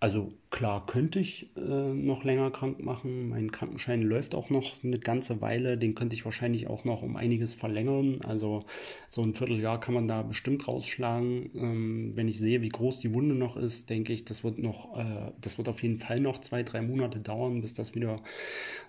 also 0.04 0.34
klar 0.50 0.84
könnte 0.84 1.18
ich 1.18 1.49
äh, 1.56 1.61
noch 1.61 2.25
länger 2.25 2.50
krank 2.50 2.84
machen. 2.84 3.30
Mein 3.30 3.50
Krankenschein 3.50 4.02
läuft 4.02 4.34
auch 4.34 4.50
noch 4.50 4.84
eine 4.84 4.99
ganze 4.99 5.40
Weile. 5.40 5.78
Den 5.78 5.94
könnte 5.94 6.14
ich 6.14 6.26
wahrscheinlich 6.26 6.66
auch 6.66 6.84
noch 6.84 7.00
um 7.00 7.16
einiges 7.16 7.54
verlängern. 7.54 8.20
Also 8.23 8.64
so 9.08 9.23
ein 9.23 9.32
Vierteljahr 9.32 9.80
kann 9.80 9.94
man 9.94 10.06
da 10.06 10.20
bestimmt 10.20 10.68
rausschlagen. 10.68 11.50
Ähm, 11.54 12.12
wenn 12.16 12.28
ich 12.28 12.38
sehe, 12.38 12.61
wie 12.61 12.68
groß 12.68 12.99
die 12.99 13.14
Wunde 13.14 13.34
noch 13.34 13.56
ist, 13.56 13.88
denke 13.88 14.12
ich, 14.12 14.26
das 14.26 14.44
wird 14.44 14.58
noch, 14.58 14.94
äh, 14.99 15.32
das 15.40 15.56
wird 15.56 15.70
auf 15.70 15.82
jeden 15.82 16.00
Fall 16.00 16.20
noch 16.20 16.38
zwei, 16.38 16.62
drei 16.64 16.82
Monate 16.82 17.20
dauern, 17.20 17.62
bis 17.62 17.73
das 17.73 17.94
wieder 17.94 18.16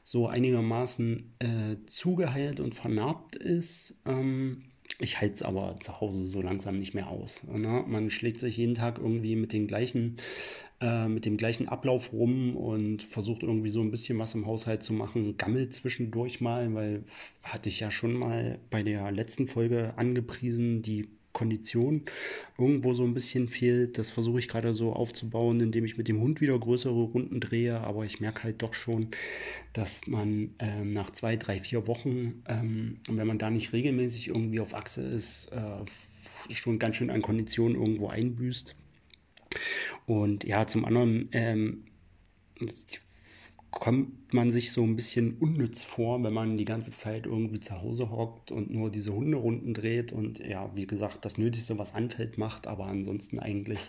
so 0.03 0.27
einigermaßen 0.27 1.34
äh, 1.39 1.77
zugeheilt 1.88 2.60
und 2.60 2.75
vernarbt 2.75 3.38
ist. 3.38 3.95
Ähm, 4.05 4.63
ich 5.00 5.19
halte 5.19 5.34
es 5.34 5.41
aber 5.41 5.75
zu 5.79 6.00
Hause 6.00 6.25
so 6.25 6.41
langsam 6.41 6.77
nicht 6.77 6.93
mehr 6.93 7.10
aus. 7.10 7.43
Ne? 7.43 7.84
Man 7.88 8.10
schlägt 8.10 8.39
sich 8.39 8.57
jeden 8.57 8.75
Tag 8.75 8.98
irgendwie 8.98 9.36
mit 9.36 9.51
den 9.51 9.67
gleichen 9.67 10.17
äh, 10.82 11.08
mit 11.08 11.25
dem 11.25 11.38
gleichen 11.38 11.67
Ablauf 11.67 12.12
rum 12.12 12.55
und 12.55 13.03
versucht 13.03 13.44
irgendwie 13.44 13.70
so 13.70 13.82
ein 13.82 13.91
bisschen 13.91 14.20
was 14.20 14.36
im 14.36 14.46
Haushalt 14.46 14.84
zu 14.84 14.94
machen. 14.94 15.38
Gammelt 15.38 15.74
zwischendurch 15.74 16.41
mal, 16.41 16.74
weil 16.74 17.03
hatte 17.44 17.70
ich 17.70 17.79
ja 17.79 17.91
schon 17.91 18.13
mal 18.13 18.60
bei 18.70 18.84
der 18.84 19.12
letzten 19.12 19.48
Folge 19.48 19.94
angepriesen, 19.98 20.82
die 20.82 21.10
Kondition 21.36 22.03
irgendwo 22.58 22.96
so 22.96 23.03
ein 23.03 23.13
bisschen 23.13 23.48
fehlt. 23.48 24.00
Das 24.00 24.10
versuche 24.10 24.39
ich 24.39 24.48
gerade 24.48 24.74
so 24.74 24.94
aufzubauen, 24.94 25.60
indem 25.60 25.86
ich 25.86 25.98
mit 25.98 26.08
dem 26.08 26.20
Hund 26.22 26.41
wieder 26.41 26.58
größere 26.58 26.94
Runden 26.94 27.39
drehe. 27.39 27.79
Aber 27.82 28.05
ich 28.05 28.20
merke 28.20 28.44
halt 28.44 28.63
doch 28.63 28.74
schon, 28.74 29.08
dass 29.74 30.08
man 30.08 30.55
ähm, 30.58 30.89
nach 30.89 31.12
zwei, 31.12 31.36
drei, 31.36 31.60
vier 31.60 31.86
Wochen, 31.86 32.41
ähm, 32.48 32.98
wenn 33.08 33.27
man 33.27 33.38
da 33.38 33.51
nicht 33.51 33.74
regelmäßig 33.74 34.29
irgendwie 34.29 34.62
auf 34.62 34.74
Achse 34.74 35.01
ist, 35.01 35.51
äh, 35.51 36.53
schon 36.53 36.79
ganz 36.79 36.96
schön 36.96 37.12
an 37.12 37.22
Konditionen 37.22 37.79
irgendwo 37.79 38.08
einbüßt. 38.08 38.75
Und 40.05 40.43
ja, 40.43 40.67
zum 40.67 40.85
anderen 40.85 41.29
ähm, 41.31 41.83
kommt 43.75 44.33
man 44.33 44.51
sich 44.51 44.71
so 44.71 44.83
ein 44.83 44.95
bisschen 44.95 45.38
unnütz 45.38 45.83
vor, 45.83 46.24
wenn 46.24 46.33
man 46.33 46.55
die 46.55 46.65
ganze 46.65 46.95
Zeit 46.95 47.25
irgendwie 47.25 47.59
zu 47.59 47.81
Hause 47.81 48.09
hockt 48.09 48.51
und 48.51 48.71
nur 48.71 48.89
diese 48.89 49.13
Hunderunden 49.13 49.74
dreht 49.74 50.13
und 50.13 50.39
ja, 50.39 50.71
wie 50.75 50.88
gesagt, 50.88 51.25
das 51.25 51.38
Nötigste, 51.38 51.77
was 51.77 51.93
anfällt, 51.93 52.38
macht, 52.38 52.67
aber 52.67 52.85
ansonsten 52.88 53.38
eigentlich 53.38 53.79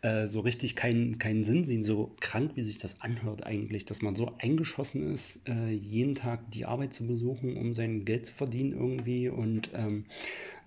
äh, 0.00 0.26
so 0.26 0.40
richtig 0.40 0.76
keinen 0.76 1.18
keinen 1.18 1.44
Sinn 1.44 1.66
sehen, 1.66 1.84
so 1.84 2.16
krank, 2.20 2.52
wie 2.54 2.62
sich 2.62 2.78
das 2.78 3.02
anhört 3.02 3.44
eigentlich, 3.44 3.84
dass 3.84 4.00
man 4.00 4.16
so 4.16 4.32
eingeschossen 4.38 5.12
ist, 5.12 5.40
äh, 5.46 5.70
jeden 5.70 6.14
Tag 6.14 6.50
die 6.50 6.64
Arbeit 6.64 6.94
zu 6.94 7.06
besuchen, 7.06 7.58
um 7.58 7.74
sein 7.74 8.06
Geld 8.06 8.26
zu 8.26 8.32
verdienen 8.32 8.72
irgendwie. 8.72 9.28
Und 9.28 9.70
ähm, 9.74 10.06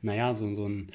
naja, 0.04 0.36
so, 0.36 0.54
so 0.54 0.70
ein 0.70 0.88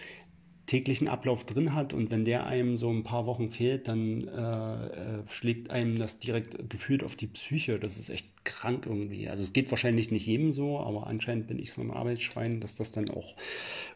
täglichen 0.71 1.09
Ablauf 1.09 1.43
drin 1.43 1.75
hat 1.75 1.93
und 1.93 2.12
wenn 2.12 2.25
der 2.25 2.47
einem 2.47 2.79
so 2.79 2.89
ein 2.91 3.03
paar 3.03 3.27
Wochen 3.27 3.50
fehlt, 3.50 3.89
dann 3.89 4.29
äh, 4.29 4.87
äh, 4.87 5.23
schlägt 5.27 5.71
einem 5.71 5.97
das 5.97 6.21
direkt 6.21 6.71
gefühlt 6.71 7.03
auf 7.03 7.17
die 7.17 7.27
Psyche. 7.27 7.81
Das 7.81 7.99
ist 7.99 8.09
echt 8.09 8.29
krank 8.45 8.87
irgendwie. 8.87 9.29
Also 9.29 9.43
es 9.43 9.53
geht 9.53 9.69
wahrscheinlich 9.73 10.12
nicht 10.12 10.27
jedem 10.27 10.53
so, 10.53 10.79
aber 10.79 11.09
anscheinend 11.09 11.49
bin 11.49 11.59
ich 11.59 11.73
so 11.73 11.81
ein 11.81 11.91
Arbeitsschwein, 11.91 12.61
dass 12.61 12.77
das 12.77 12.93
dann 12.93 13.11
auch 13.11 13.35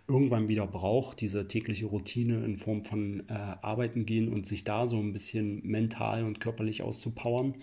irgendwann 0.09 0.49
wieder 0.49 0.67
braucht, 0.67 1.21
diese 1.21 1.47
tägliche 1.47 1.87
Routine 1.87 2.45
in 2.45 2.59
Form 2.59 2.85
von 2.85 3.21
äh, 3.29 3.33
Arbeiten 3.33 4.05
gehen 4.05 4.29
und 4.29 4.45
sich 4.45 4.65
da 4.65 4.89
so 4.89 4.97
ein 4.97 5.13
bisschen 5.13 5.65
mental 5.65 6.25
und 6.25 6.41
körperlich 6.41 6.83
auszupowern. 6.83 7.55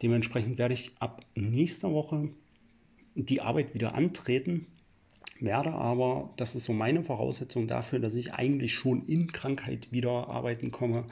Dementsprechend 0.00 0.56
werde 0.56 0.72
ich 0.72 0.92
ab 0.98 1.26
nächster 1.34 1.92
Woche 1.92 2.30
die 3.14 3.42
Arbeit 3.42 3.74
wieder 3.74 3.94
antreten 3.94 4.66
werde 5.42 5.72
aber, 5.72 6.30
das 6.36 6.54
ist 6.54 6.64
so 6.64 6.72
meine 6.72 7.02
Voraussetzung 7.02 7.66
dafür, 7.66 7.98
dass 7.98 8.14
ich 8.14 8.32
eigentlich 8.32 8.74
schon 8.74 9.06
in 9.06 9.32
Krankheit 9.32 9.92
wieder 9.92 10.28
arbeiten 10.28 10.70
komme, 10.70 11.04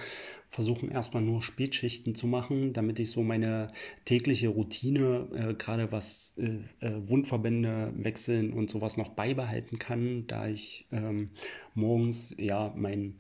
versuchen 0.51 0.91
erstmal 0.91 1.23
nur 1.23 1.43
Spätschichten 1.43 2.15
zu 2.15 2.27
machen, 2.27 2.73
damit 2.73 2.99
ich 2.99 3.11
so 3.11 3.23
meine 3.23 3.69
tägliche 4.05 4.49
Routine, 4.49 5.29
äh, 5.35 5.55
gerade 5.55 5.93
was 5.93 6.35
äh, 6.39 6.87
äh 6.87 7.09
Wundverbände 7.09 7.93
wechseln 7.97 8.53
und 8.53 8.71
sowas 8.71 8.97
noch 8.97 9.11
beibehalten 9.11 9.79
kann, 9.79 10.27
da 10.27 10.49
ich 10.49 10.87
ähm, 10.91 11.31
morgens 11.75 12.35
ja 12.39 12.73
mein 12.77 13.17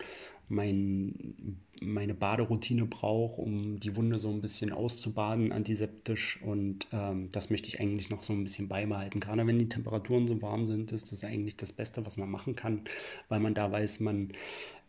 mein, 0.48 1.58
meine 1.82 2.14
Baderoutine 2.14 2.86
brauche, 2.86 3.40
um 3.40 3.80
die 3.80 3.96
Wunde 3.96 4.18
so 4.18 4.30
ein 4.30 4.40
bisschen 4.40 4.72
auszubaden, 4.72 5.52
antiseptisch. 5.52 6.40
Und 6.42 6.86
ähm, 6.92 7.30
das 7.32 7.50
möchte 7.50 7.68
ich 7.68 7.80
eigentlich 7.80 8.10
noch 8.10 8.22
so 8.22 8.32
ein 8.32 8.44
bisschen 8.44 8.68
beibehalten. 8.68 9.20
Gerade 9.20 9.46
wenn 9.46 9.58
die 9.58 9.68
Temperaturen 9.68 10.26
so 10.26 10.40
warm 10.42 10.66
sind, 10.66 10.92
ist 10.92 11.12
das 11.12 11.24
eigentlich 11.24 11.56
das 11.56 11.72
Beste, 11.72 12.04
was 12.06 12.16
man 12.16 12.30
machen 12.30 12.56
kann, 12.56 12.82
weil 13.28 13.40
man 13.40 13.54
da 13.54 13.70
weiß, 13.70 14.00
man 14.00 14.32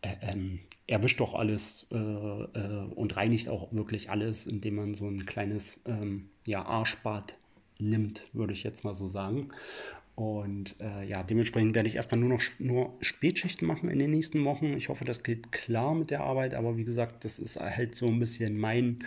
äh, 0.02 0.14
ähm, 0.22 0.60
erwischt 0.86 1.20
doch 1.20 1.34
alles 1.34 1.86
äh, 1.92 1.96
äh, 1.96 2.86
und 2.94 3.16
reinigt 3.16 3.48
auch 3.48 3.72
wirklich 3.72 4.10
alles, 4.10 4.46
indem 4.46 4.76
man 4.76 4.94
so 4.94 5.06
ein 5.06 5.26
kleines 5.26 5.80
ähm, 5.86 6.28
ja, 6.46 6.64
Arschbad 6.64 7.34
nimmt, 7.78 8.24
würde 8.32 8.52
ich 8.52 8.62
jetzt 8.62 8.84
mal 8.84 8.94
so 8.94 9.08
sagen. 9.08 9.50
Und 10.20 10.76
äh, 10.80 11.06
ja, 11.06 11.22
dementsprechend 11.22 11.74
werde 11.74 11.88
ich 11.88 11.96
erstmal 11.96 12.20
nur 12.20 12.28
noch 12.28 12.42
nur 12.58 12.92
Spätschichten 13.00 13.66
machen 13.66 13.88
in 13.88 13.98
den 13.98 14.10
nächsten 14.10 14.44
Wochen. 14.44 14.74
Ich 14.76 14.90
hoffe, 14.90 15.06
das 15.06 15.22
geht 15.22 15.50
klar 15.50 15.94
mit 15.94 16.10
der 16.10 16.20
Arbeit, 16.20 16.52
aber 16.52 16.76
wie 16.76 16.84
gesagt, 16.84 17.24
das 17.24 17.38
ist 17.38 17.58
halt 17.58 17.94
so 17.94 18.06
ein 18.06 18.18
bisschen 18.18 18.58
mein, 18.58 18.98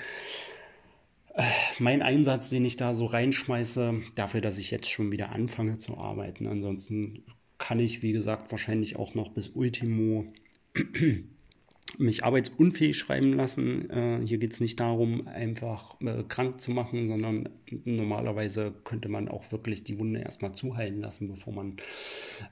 äh, 1.36 1.44
mein 1.78 2.02
Einsatz, 2.02 2.50
den 2.50 2.66
ich 2.66 2.78
da 2.78 2.96
so 2.96 3.06
reinschmeiße, 3.06 4.02
dafür, 4.16 4.42
dass 4.42 4.58
ich 4.58 4.72
jetzt 4.72 4.90
schon 4.90 5.12
wieder 5.12 5.32
anfange 5.32 5.78
zu 5.78 6.00
arbeiten. 6.00 6.48
Ansonsten 6.48 7.22
kann 7.60 7.78
ich, 7.78 8.02
wie 8.02 8.14
gesagt, 8.14 8.50
wahrscheinlich 8.50 8.96
auch 8.96 9.14
noch 9.14 9.30
bis 9.34 9.50
Ultimo 9.50 10.26
mich 11.98 12.24
arbeitsunfähig 12.24 12.98
schreiben 12.98 13.34
lassen. 13.34 13.90
Äh, 13.90 14.20
hier 14.26 14.38
geht 14.38 14.54
es 14.54 14.60
nicht 14.60 14.80
darum, 14.80 15.28
einfach 15.28 16.00
äh, 16.02 16.24
krank 16.28 16.60
zu 16.60 16.72
machen, 16.72 17.08
sondern 17.08 17.50
normalerweise 17.86 18.74
könnte 18.84 19.10
man 19.10 19.28
auch 19.28 19.52
wirklich 19.52 19.84
die 19.84 20.00
Wunde 20.00 20.22
erstmal 20.22 20.54
zuheilen 20.54 21.02
lassen, 21.02 21.28
bevor 21.28 21.54
man 21.54 21.78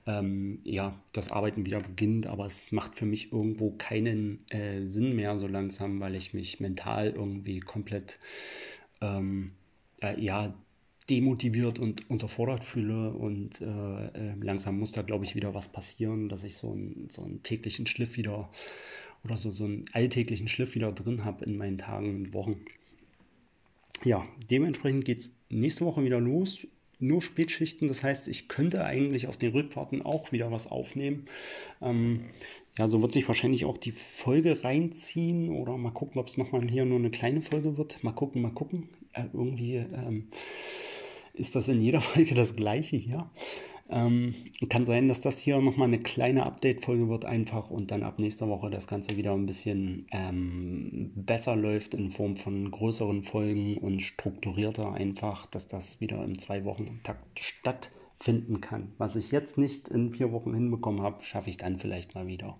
ähm, 0.07 0.59
ja, 0.63 0.99
das 1.13 1.31
Arbeiten 1.31 1.65
wieder 1.65 1.79
beginnt. 1.79 2.27
Aber 2.27 2.45
es 2.45 2.71
macht 2.71 2.97
für 2.97 3.05
mich 3.05 3.31
irgendwo 3.31 3.71
keinen 3.71 4.45
äh, 4.49 4.85
Sinn 4.85 5.15
mehr 5.15 5.37
so 5.37 5.47
langsam, 5.47 5.99
weil 5.99 6.15
ich 6.15 6.33
mich 6.33 6.59
mental 6.59 7.09
irgendwie 7.09 7.59
komplett 7.59 8.19
ähm, 9.01 9.51
äh, 10.01 10.19
ja, 10.19 10.53
demotiviert 11.09 11.79
und 11.79 12.09
unterfordert 12.09 12.63
fühle 12.63 13.11
und 13.11 13.59
äh, 13.59 13.65
äh, 13.65 14.33
langsam 14.41 14.79
muss 14.79 14.91
da, 14.91 15.01
glaube 15.01 15.25
ich, 15.25 15.35
wieder 15.35 15.53
was 15.53 15.67
passieren, 15.67 16.29
dass 16.29 16.43
ich 16.43 16.55
so, 16.55 16.73
ein, 16.73 17.07
so 17.09 17.23
einen 17.23 17.43
täglichen 17.43 17.85
Schliff 17.87 18.17
wieder 18.17 18.49
oder 19.23 19.37
so, 19.37 19.51
so 19.51 19.65
einen 19.65 19.85
alltäglichen 19.93 20.47
Schliff 20.47 20.75
wieder 20.75 20.91
drin 20.91 21.25
habe 21.25 21.45
in 21.45 21.57
meinen 21.57 21.77
Tagen 21.77 22.15
und 22.15 22.33
Wochen. 22.33 22.57
Ja, 24.03 24.27
dementsprechend 24.49 25.05
geht 25.05 25.19
es 25.19 25.31
nächste 25.49 25.85
Woche 25.85 26.03
wieder 26.03 26.19
los. 26.19 26.65
Nur 26.99 27.21
Spätschichten, 27.21 27.87
das 27.87 28.03
heißt, 28.03 28.27
ich 28.27 28.47
könnte 28.47 28.85
eigentlich 28.85 29.27
auf 29.27 29.37
den 29.37 29.51
Rückfahrten 29.51 30.03
auch 30.03 30.31
wieder 30.31 30.51
was 30.51 30.67
aufnehmen. 30.67 31.25
Ähm, 31.81 32.25
ja, 32.77 32.87
so 32.87 33.01
wird 33.01 33.13
sich 33.13 33.27
wahrscheinlich 33.27 33.65
auch 33.65 33.77
die 33.77 33.91
Folge 33.91 34.63
reinziehen 34.63 35.49
oder 35.49 35.77
mal 35.77 35.91
gucken, 35.91 36.19
ob 36.19 36.27
es 36.27 36.37
nochmal 36.37 36.67
hier 36.69 36.85
nur 36.85 36.99
eine 36.99 37.09
kleine 37.09 37.41
Folge 37.41 37.77
wird. 37.77 38.03
Mal 38.03 38.13
gucken, 38.13 38.41
mal 38.41 38.51
gucken. 38.51 38.87
Äh, 39.13 39.25
irgendwie 39.33 39.75
ähm, 39.75 40.27
ist 41.33 41.55
das 41.55 41.67
in 41.67 41.81
jeder 41.81 42.01
Folge 42.01 42.35
das 42.35 42.53
gleiche 42.53 42.97
hier. 42.97 43.29
Ähm, 43.91 44.33
kann 44.69 44.85
sein, 44.85 45.09
dass 45.09 45.19
das 45.19 45.37
hier 45.37 45.59
nochmal 45.59 45.89
eine 45.89 45.99
kleine 45.99 46.45
Update-Folge 46.45 47.09
wird 47.09 47.25
einfach 47.25 47.69
und 47.69 47.91
dann 47.91 48.03
ab 48.03 48.19
nächster 48.19 48.47
Woche 48.47 48.69
das 48.69 48.87
Ganze 48.87 49.17
wieder 49.17 49.33
ein 49.33 49.45
bisschen 49.45 50.07
ähm, 50.11 51.11
besser 51.13 51.57
läuft 51.57 51.93
in 51.93 52.09
Form 52.09 52.37
von 52.37 52.71
größeren 52.71 53.23
Folgen 53.23 53.77
und 53.77 54.01
strukturierter 54.01 54.93
einfach, 54.93 55.45
dass 55.47 55.67
das 55.67 55.99
wieder 55.99 56.23
im 56.23 56.39
Zwei-Wochen-Takt 56.39 57.41
stattfinden 57.41 58.61
kann. 58.61 58.93
Was 58.97 59.17
ich 59.17 59.31
jetzt 59.31 59.57
nicht 59.57 59.89
in 59.89 60.11
vier 60.11 60.31
Wochen 60.31 60.53
hinbekommen 60.53 61.01
habe, 61.01 61.21
schaffe 61.25 61.49
ich 61.49 61.57
dann 61.57 61.77
vielleicht 61.77 62.15
mal 62.15 62.27
wieder. 62.27 62.57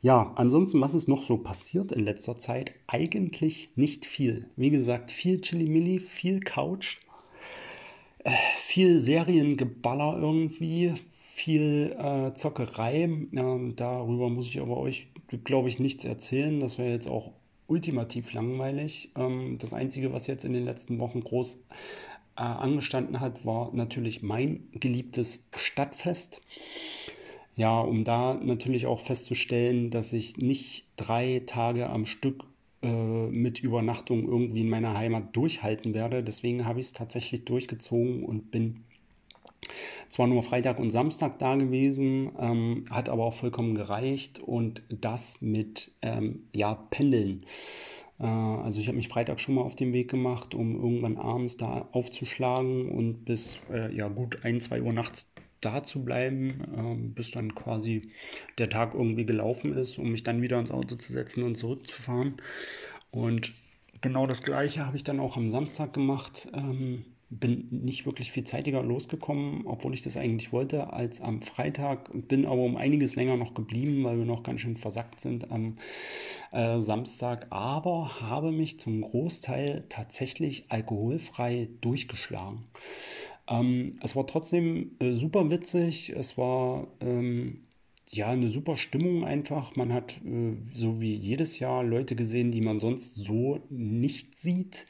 Ja, 0.00 0.32
ansonsten, 0.36 0.80
was 0.80 0.94
ist 0.94 1.08
noch 1.08 1.22
so 1.22 1.36
passiert 1.36 1.92
in 1.92 2.04
letzter 2.04 2.38
Zeit? 2.38 2.72
Eigentlich 2.86 3.72
nicht 3.76 4.06
viel. 4.06 4.48
Wie 4.56 4.70
gesagt, 4.70 5.10
viel 5.10 5.42
Chili-Milli, 5.42 5.98
viel 5.98 6.40
Couch 6.40 6.98
viel 8.58 9.00
Seriengeballer 9.00 10.18
irgendwie, 10.20 10.94
viel 11.34 11.96
äh, 11.98 12.34
Zockerei. 12.34 13.04
Ähm, 13.04 13.74
darüber 13.76 14.28
muss 14.28 14.46
ich 14.46 14.60
aber 14.60 14.76
euch, 14.78 15.08
glaube 15.44 15.68
ich, 15.68 15.78
nichts 15.78 16.04
erzählen. 16.04 16.60
Das 16.60 16.78
wäre 16.78 16.90
jetzt 16.90 17.08
auch 17.08 17.32
ultimativ 17.68 18.32
langweilig. 18.32 19.12
Ähm, 19.16 19.58
das 19.58 19.72
Einzige, 19.72 20.12
was 20.12 20.26
jetzt 20.26 20.44
in 20.44 20.52
den 20.52 20.64
letzten 20.64 20.98
Wochen 20.98 21.20
groß 21.20 21.62
äh, 22.36 22.42
angestanden 22.42 23.20
hat, 23.20 23.44
war 23.44 23.70
natürlich 23.72 24.22
mein 24.22 24.68
geliebtes 24.72 25.44
Stadtfest. 25.56 26.40
Ja, 27.54 27.80
um 27.80 28.04
da 28.04 28.34
natürlich 28.34 28.86
auch 28.86 29.00
festzustellen, 29.00 29.90
dass 29.90 30.12
ich 30.12 30.36
nicht 30.36 30.86
drei 30.96 31.42
Tage 31.44 31.90
am 31.90 32.06
Stück 32.06 32.44
mit 32.80 33.58
Übernachtung 33.58 34.28
irgendwie 34.28 34.60
in 34.60 34.68
meiner 34.68 34.96
Heimat 34.96 35.34
durchhalten 35.34 35.94
werde. 35.94 36.22
Deswegen 36.22 36.64
habe 36.64 36.78
ich 36.78 36.86
es 36.86 36.92
tatsächlich 36.92 37.44
durchgezogen 37.44 38.24
und 38.24 38.52
bin 38.52 38.84
zwar 40.08 40.26
nur 40.26 40.42
Freitag 40.42 40.78
und 40.78 40.90
Samstag 40.90 41.38
da 41.38 41.56
gewesen, 41.56 42.32
ähm, 42.38 42.84
hat 42.90 43.08
aber 43.08 43.24
auch 43.24 43.34
vollkommen 43.34 43.74
gereicht 43.74 44.40
und 44.40 44.82
das 44.88 45.40
mit 45.40 45.92
ähm, 46.02 46.44
ja, 46.54 46.74
Pendeln. 46.74 47.44
Äh, 48.18 48.26
also 48.26 48.80
ich 48.80 48.88
habe 48.88 48.96
mich 48.96 49.08
Freitag 49.08 49.40
schon 49.40 49.54
mal 49.56 49.62
auf 49.62 49.74
den 49.74 49.92
Weg 49.92 50.10
gemacht, 50.10 50.54
um 50.54 50.76
irgendwann 50.76 51.16
abends 51.16 51.56
da 51.56 51.88
aufzuschlagen 51.92 52.88
und 52.90 53.24
bis 53.24 53.58
äh, 53.70 53.94
ja 53.94 54.08
gut 54.08 54.44
ein, 54.44 54.60
zwei 54.60 54.82
Uhr 54.82 54.92
nachts 54.92 55.26
da 55.60 55.82
zu 55.82 56.04
bleiben, 56.04 56.62
ähm, 56.76 57.14
bis 57.14 57.30
dann 57.30 57.54
quasi 57.54 58.10
der 58.58 58.70
Tag 58.70 58.94
irgendwie 58.94 59.26
gelaufen 59.26 59.74
ist, 59.74 59.98
um 59.98 60.10
mich 60.10 60.22
dann 60.22 60.42
wieder 60.42 60.58
ins 60.58 60.70
Auto 60.70 60.96
zu 60.96 61.12
setzen 61.12 61.42
und 61.42 61.56
zurückzufahren. 61.56 62.34
Und 63.10 63.52
genau 64.00 64.26
das 64.26 64.42
gleiche 64.42 64.86
habe 64.86 64.96
ich 64.96 65.04
dann 65.04 65.20
auch 65.20 65.36
am 65.36 65.50
Samstag 65.50 65.92
gemacht. 65.92 66.48
Ähm, 66.54 67.04
bin 67.30 67.68
nicht 67.70 68.06
wirklich 68.06 68.32
viel 68.32 68.44
zeitiger 68.44 68.82
losgekommen, 68.82 69.66
obwohl 69.66 69.92
ich 69.92 70.02
das 70.02 70.16
eigentlich 70.16 70.50
wollte, 70.52 70.92
als 70.92 71.20
am 71.20 71.42
Freitag. 71.42 72.08
Bin 72.26 72.46
aber 72.46 72.62
um 72.62 72.76
einiges 72.76 73.16
länger 73.16 73.36
noch 73.36 73.52
geblieben, 73.52 74.02
weil 74.04 74.16
wir 74.18 74.24
noch 74.24 74.42
ganz 74.42 74.62
schön 74.62 74.78
versackt 74.78 75.20
sind 75.20 75.50
am 75.50 75.76
äh, 76.52 76.80
Samstag. 76.80 77.46
Aber 77.50 78.20
habe 78.20 78.50
mich 78.50 78.80
zum 78.80 79.02
Großteil 79.02 79.84
tatsächlich 79.90 80.70
alkoholfrei 80.70 81.68
durchgeschlagen. 81.82 82.64
Ähm, 83.48 83.98
es 84.02 84.16
war 84.16 84.26
trotzdem 84.26 84.92
äh, 85.00 85.12
super 85.12 85.50
witzig. 85.50 86.10
Es 86.10 86.36
war 86.38 86.88
ähm, 87.00 87.64
ja, 88.10 88.28
eine 88.28 88.48
super 88.48 88.76
Stimmung 88.76 89.24
einfach. 89.24 89.76
Man 89.76 89.92
hat 89.92 90.20
äh, 90.24 90.56
so 90.74 91.00
wie 91.00 91.14
jedes 91.14 91.58
Jahr 91.58 91.84
Leute 91.84 92.16
gesehen, 92.16 92.50
die 92.50 92.60
man 92.60 92.80
sonst 92.80 93.14
so 93.14 93.60
nicht 93.70 94.38
sieht, 94.38 94.86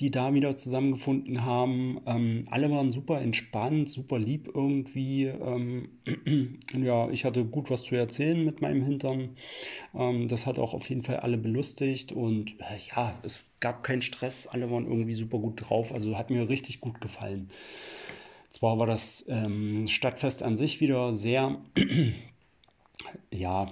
die 0.00 0.10
da 0.10 0.32
wieder 0.32 0.56
zusammengefunden 0.56 1.44
haben. 1.44 2.00
Ähm, 2.06 2.48
alle 2.50 2.70
waren 2.70 2.90
super 2.90 3.20
entspannt, 3.20 3.88
super 3.88 4.18
lieb 4.18 4.50
irgendwie. 4.54 5.26
Ähm, 5.26 5.90
ja, 6.72 7.10
ich 7.10 7.26
hatte 7.26 7.44
gut 7.44 7.70
was 7.70 7.82
zu 7.82 7.94
erzählen 7.94 8.42
mit 8.42 8.62
meinem 8.62 8.82
Hintern. 8.82 9.36
Ähm, 9.94 10.28
das 10.28 10.46
hat 10.46 10.58
auch 10.58 10.72
auf 10.72 10.88
jeden 10.88 11.02
Fall 11.02 11.18
alle 11.18 11.36
belustigt 11.36 12.12
und 12.12 12.52
äh, 12.60 12.78
ja, 12.96 13.14
es 13.22 13.40
gab 13.60 13.84
keinen 13.84 14.00
Stress. 14.00 14.46
Alle 14.46 14.70
waren 14.70 14.86
irgendwie 14.86 15.14
super 15.14 15.38
gut 15.38 15.68
drauf. 15.68 15.92
Also 15.92 16.16
hat 16.16 16.30
mir 16.30 16.48
richtig 16.48 16.80
gut 16.80 17.00
gefallen. 17.02 17.48
Zwar 18.48 18.78
war 18.78 18.86
das 18.86 19.26
ähm, 19.28 19.86
Stadtfest 19.86 20.42
an 20.42 20.56
sich 20.56 20.80
wieder 20.80 21.14
sehr 21.14 21.60
ja, 23.30 23.66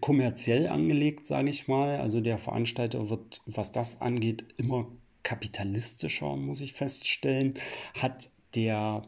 kommerziell 0.00 0.68
angelegt, 0.68 1.26
sage 1.26 1.50
ich 1.50 1.68
mal. 1.68 2.00
Also 2.00 2.22
der 2.22 2.38
Veranstalter 2.38 3.10
wird, 3.10 3.42
was 3.44 3.70
das 3.70 4.00
angeht, 4.00 4.46
immer 4.56 4.86
kapitalistischer, 5.22 6.36
muss 6.36 6.60
ich 6.60 6.72
feststellen. 6.72 7.54
Hat 7.94 8.30
der 8.54 9.02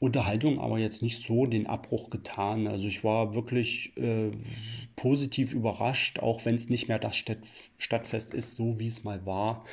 Unterhaltung 0.00 0.58
aber 0.58 0.78
jetzt 0.78 1.02
nicht 1.02 1.22
so 1.22 1.44
den 1.44 1.66
Abbruch 1.66 2.08
getan. 2.08 2.66
Also 2.66 2.88
ich 2.88 3.04
war 3.04 3.34
wirklich 3.34 3.94
äh, 3.98 4.30
positiv 4.96 5.52
überrascht, 5.52 6.20
auch 6.20 6.46
wenn 6.46 6.54
es 6.54 6.70
nicht 6.70 6.88
mehr 6.88 6.98
das 6.98 7.16
Stadt 7.16 7.40
Stadtfest 7.76 8.32
ist, 8.32 8.56
so 8.56 8.78
wie 8.78 8.86
es 8.86 9.04
mal 9.04 9.26
war. 9.26 9.64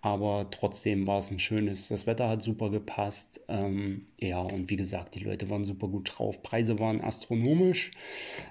Aber 0.00 0.48
trotzdem 0.50 1.06
war 1.06 1.20
es 1.20 1.30
ein 1.30 1.38
schönes. 1.38 1.86
Das 1.86 2.06
Wetter 2.08 2.28
hat 2.28 2.42
super 2.42 2.70
gepasst. 2.70 3.40
Ähm, 3.46 4.06
ja, 4.18 4.40
und 4.40 4.70
wie 4.70 4.76
gesagt, 4.76 5.14
die 5.14 5.20
Leute 5.20 5.50
waren 5.50 5.64
super 5.64 5.86
gut 5.86 6.12
drauf. 6.16 6.42
Preise 6.42 6.80
waren 6.80 7.00
astronomisch. 7.00 7.92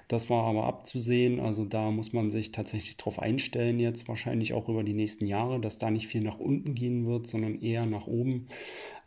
Das 0.08 0.30
war 0.30 0.44
aber 0.44 0.64
abzusehen. 0.64 1.38
Also 1.38 1.66
da 1.66 1.90
muss 1.90 2.14
man 2.14 2.30
sich 2.30 2.50
tatsächlich 2.50 2.96
drauf 2.96 3.18
einstellen, 3.18 3.78
jetzt 3.78 4.08
wahrscheinlich 4.08 4.54
auch 4.54 4.70
über 4.70 4.84
die 4.84 4.94
nächsten 4.94 5.26
Jahre, 5.26 5.60
dass 5.60 5.76
da 5.76 5.90
nicht 5.90 6.08
viel 6.08 6.22
nach 6.22 6.38
unten 6.38 6.74
gehen 6.74 7.06
wird, 7.06 7.26
sondern 7.26 7.60
eher 7.60 7.84
nach 7.84 8.06
oben. 8.06 8.48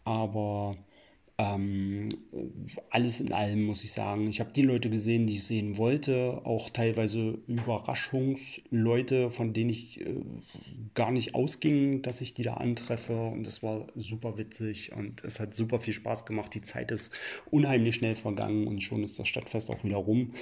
Aber 0.03 0.73
ähm, 1.39 2.09
alles 2.89 3.21
in 3.21 3.31
allem 3.31 3.63
muss 3.63 3.85
ich 3.85 3.93
sagen, 3.93 4.27
ich 4.29 4.41
habe 4.41 4.51
die 4.51 4.61
Leute 4.61 4.89
gesehen, 4.89 5.25
die 5.25 5.35
ich 5.35 5.45
sehen 5.45 5.77
wollte, 5.77 6.41
auch 6.43 6.69
teilweise 6.69 7.39
Überraschungsleute, 7.47 9.31
von 9.31 9.53
denen 9.53 9.69
ich 9.69 10.01
äh, 10.01 10.15
gar 10.95 11.11
nicht 11.11 11.35
ausging, 11.35 12.01
dass 12.01 12.19
ich 12.19 12.33
die 12.33 12.43
da 12.43 12.55
antreffe 12.55 13.17
und 13.17 13.47
das 13.47 13.63
war 13.63 13.87
super 13.95 14.37
witzig 14.37 14.91
und 14.91 15.23
es 15.23 15.39
hat 15.39 15.55
super 15.55 15.79
viel 15.79 15.93
Spaß 15.93 16.25
gemacht. 16.25 16.53
Die 16.55 16.61
Zeit 16.61 16.91
ist 16.91 17.13
unheimlich 17.49 17.95
schnell 17.95 18.15
vergangen 18.15 18.67
und 18.67 18.83
schon 18.83 19.01
ist 19.05 19.17
das 19.17 19.29
Stadtfest 19.29 19.69
auch 19.69 19.81
wieder 19.85 19.95
rum, 19.95 20.33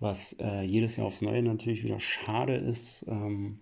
was 0.00 0.32
äh, 0.40 0.62
jedes 0.62 0.96
Jahr 0.96 1.06
aufs 1.06 1.22
Neue 1.22 1.44
natürlich 1.44 1.84
wieder 1.84 2.00
schade 2.00 2.56
ist. 2.56 3.04
Ähm, 3.06 3.60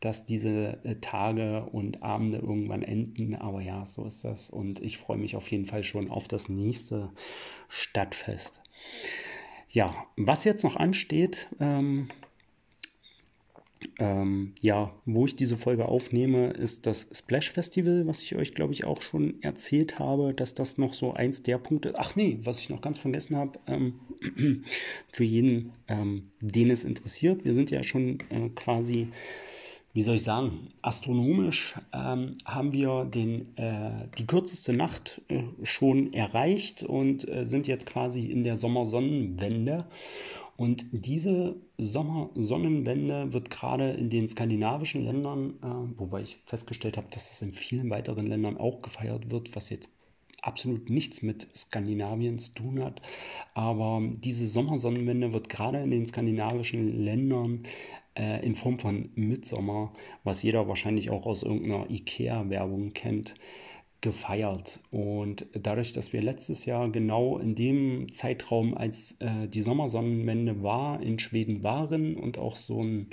dass 0.00 0.26
diese 0.26 0.78
äh, 0.84 0.96
Tage 1.00 1.64
und 1.64 2.02
Abende 2.02 2.38
irgendwann 2.38 2.82
enden. 2.82 3.34
Aber 3.34 3.60
ja, 3.60 3.84
so 3.86 4.04
ist 4.04 4.24
das. 4.24 4.50
Und 4.50 4.80
ich 4.80 4.98
freue 4.98 5.18
mich 5.18 5.36
auf 5.36 5.50
jeden 5.50 5.66
Fall 5.66 5.82
schon 5.82 6.10
auf 6.10 6.28
das 6.28 6.48
nächste 6.48 7.10
Stadtfest. 7.68 8.62
Ja, 9.70 9.94
was 10.16 10.44
jetzt 10.44 10.64
noch 10.64 10.76
ansteht, 10.76 11.48
ähm, 11.60 12.08
ähm, 13.98 14.54
ja, 14.60 14.92
wo 15.04 15.26
ich 15.26 15.36
diese 15.36 15.56
Folge 15.56 15.86
aufnehme, 15.86 16.48
ist 16.48 16.86
das 16.86 17.08
Splash 17.12 17.50
Festival, 17.50 18.06
was 18.06 18.22
ich 18.22 18.34
euch, 18.34 18.54
glaube 18.54 18.72
ich, 18.72 18.84
auch 18.84 19.02
schon 19.02 19.40
erzählt 19.42 19.98
habe, 19.98 20.34
dass 20.34 20.54
das 20.54 20.78
noch 20.78 20.94
so 20.94 21.12
eins 21.12 21.42
der 21.42 21.58
Punkte. 21.58 21.94
Ach 21.96 22.16
nee, 22.16 22.38
was 22.42 22.60
ich 22.60 22.70
noch 22.70 22.80
ganz 22.80 22.98
vergessen 22.98 23.36
habe, 23.36 23.58
ähm, 23.66 24.00
für 25.12 25.24
jeden, 25.24 25.72
ähm, 25.86 26.30
den 26.40 26.70
es 26.70 26.84
interessiert. 26.84 27.44
Wir 27.44 27.54
sind 27.54 27.70
ja 27.70 27.84
schon 27.84 28.18
äh, 28.30 28.48
quasi 28.54 29.08
wie 29.94 30.02
soll 30.02 30.16
ich 30.16 30.24
sagen, 30.24 30.68
astronomisch 30.82 31.74
ähm, 31.92 32.38
haben 32.44 32.72
wir 32.72 33.04
den, 33.04 33.56
äh, 33.56 34.08
die 34.18 34.26
kürzeste 34.26 34.72
Nacht 34.72 35.22
äh, 35.28 35.42
schon 35.62 36.12
erreicht 36.12 36.82
und 36.82 37.28
äh, 37.28 37.46
sind 37.46 37.66
jetzt 37.66 37.86
quasi 37.86 38.26
in 38.26 38.44
der 38.44 38.56
Sommersonnenwende. 38.56 39.86
Und 40.56 40.86
diese 40.90 41.56
Sommersonnenwende 41.78 43.32
wird 43.32 43.48
gerade 43.48 43.90
in 43.90 44.10
den 44.10 44.28
skandinavischen 44.28 45.04
Ländern, 45.04 45.54
äh, 45.62 45.98
wobei 45.98 46.22
ich 46.22 46.38
festgestellt 46.44 46.96
habe, 46.96 47.06
dass 47.10 47.30
es 47.30 47.42
in 47.42 47.52
vielen 47.52 47.90
weiteren 47.90 48.26
Ländern 48.26 48.56
auch 48.56 48.82
gefeiert 48.82 49.30
wird, 49.30 49.54
was 49.54 49.70
jetzt 49.70 49.90
absolut 50.42 50.90
nichts 50.90 51.22
mit 51.22 51.48
Skandinavien 51.54 52.38
zu 52.38 52.52
tun 52.52 52.82
hat. 52.82 53.02
Aber 53.54 54.02
diese 54.02 54.46
Sommersonnenwende 54.46 55.32
wird 55.32 55.48
gerade 55.48 55.78
in 55.78 55.90
den 55.90 56.06
skandinavischen 56.06 57.04
Ländern 57.04 57.64
äh, 58.18 58.44
in 58.44 58.54
Form 58.54 58.78
von 58.78 59.10
Midsommer, 59.14 59.92
was 60.24 60.42
jeder 60.42 60.68
wahrscheinlich 60.68 61.10
auch 61.10 61.26
aus 61.26 61.42
irgendeiner 61.42 61.90
IKEA-Werbung 61.90 62.92
kennt, 62.92 63.34
gefeiert. 64.00 64.80
Und 64.90 65.46
dadurch, 65.52 65.92
dass 65.92 66.12
wir 66.12 66.22
letztes 66.22 66.64
Jahr 66.66 66.88
genau 66.90 67.38
in 67.38 67.54
dem 67.54 68.12
Zeitraum, 68.14 68.76
als 68.76 69.16
äh, 69.20 69.48
die 69.48 69.62
Sommersonnenwende 69.62 70.62
war, 70.62 71.02
in 71.02 71.18
Schweden 71.18 71.62
waren 71.62 72.16
und 72.16 72.38
auch 72.38 72.56
so 72.56 72.80
ein, 72.80 73.08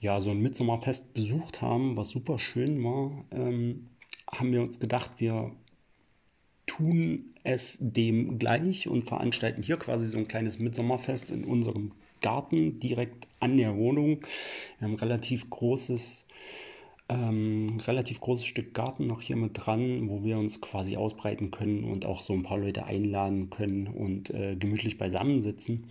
ja, 0.00 0.20
so 0.20 0.30
ein 0.30 0.40
Mitsommerfest 0.40 1.12
besucht 1.12 1.60
haben, 1.60 1.96
was 1.96 2.10
super 2.10 2.38
schön 2.38 2.82
war, 2.84 3.24
ähm, 3.32 3.88
haben 4.30 4.52
wir 4.52 4.62
uns 4.62 4.80
gedacht, 4.80 5.12
wir 5.18 5.52
tun 6.66 7.32
es 7.44 7.78
dem 7.80 8.38
gleich 8.38 8.88
und 8.88 9.08
veranstalten 9.08 9.62
hier 9.62 9.76
quasi 9.76 10.06
so 10.06 10.18
ein 10.18 10.28
kleines 10.28 10.58
Mitsommerfest 10.58 11.30
in 11.30 11.44
unserem 11.44 11.92
Garten 12.20 12.78
direkt 12.78 13.28
an 13.40 13.56
der 13.56 13.76
Wohnung. 13.76 14.20
Wir 14.78 14.86
haben 14.86 14.94
ein 14.94 14.98
relativ 14.98 15.50
großes, 15.50 16.26
ähm, 17.08 17.80
relativ 17.86 18.20
großes 18.20 18.46
Stück 18.46 18.74
Garten 18.74 19.06
noch 19.06 19.20
hier 19.20 19.36
mit 19.36 19.52
dran, 19.54 20.08
wo 20.08 20.22
wir 20.22 20.38
uns 20.38 20.60
quasi 20.60 20.96
ausbreiten 20.96 21.50
können 21.50 21.84
und 21.84 22.06
auch 22.06 22.22
so 22.22 22.32
ein 22.32 22.44
paar 22.44 22.58
Leute 22.58 22.84
einladen 22.84 23.50
können 23.50 23.88
und 23.88 24.30
äh, 24.30 24.56
gemütlich 24.56 24.98
beisammensitzen 24.98 25.88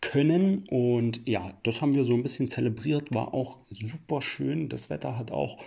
können. 0.00 0.64
Und 0.70 1.20
ja, 1.26 1.52
das 1.64 1.80
haben 1.80 1.94
wir 1.94 2.04
so 2.04 2.14
ein 2.14 2.22
bisschen 2.22 2.48
zelebriert, 2.48 3.12
war 3.12 3.34
auch 3.34 3.58
super 3.70 4.22
schön. 4.22 4.68
Das 4.68 4.90
Wetter 4.90 5.18
hat 5.18 5.32
auch 5.32 5.58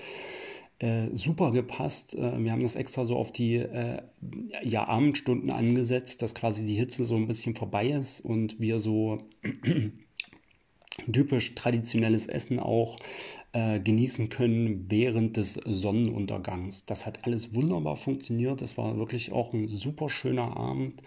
äh, 0.79 1.07
super 1.13 1.51
gepasst. 1.51 2.15
Äh, 2.15 2.43
wir 2.43 2.51
haben 2.51 2.61
das 2.61 2.75
extra 2.75 3.05
so 3.05 3.15
auf 3.15 3.31
die 3.31 3.55
äh, 3.55 4.01
ja, 4.63 4.87
Abendstunden 4.87 5.51
angesetzt, 5.51 6.21
dass 6.21 6.35
quasi 6.35 6.65
die 6.65 6.75
Hitze 6.75 7.05
so 7.05 7.15
ein 7.15 7.27
bisschen 7.27 7.55
vorbei 7.55 7.89
ist 7.89 8.19
und 8.19 8.59
wir 8.59 8.79
so 8.79 9.17
typisch 11.11 11.55
traditionelles 11.55 12.27
Essen 12.27 12.59
auch 12.59 12.97
äh, 13.53 13.79
genießen 13.79 14.29
können 14.29 14.85
während 14.89 15.37
des 15.37 15.53
Sonnenuntergangs. 15.53 16.85
Das 16.85 17.05
hat 17.05 17.25
alles 17.25 17.55
wunderbar 17.55 17.95
funktioniert. 17.95 18.61
Das 18.61 18.77
war 18.77 18.97
wirklich 18.97 19.31
auch 19.31 19.53
ein 19.53 19.67
super 19.67 20.09
schöner 20.09 20.57
Abend. 20.57 21.01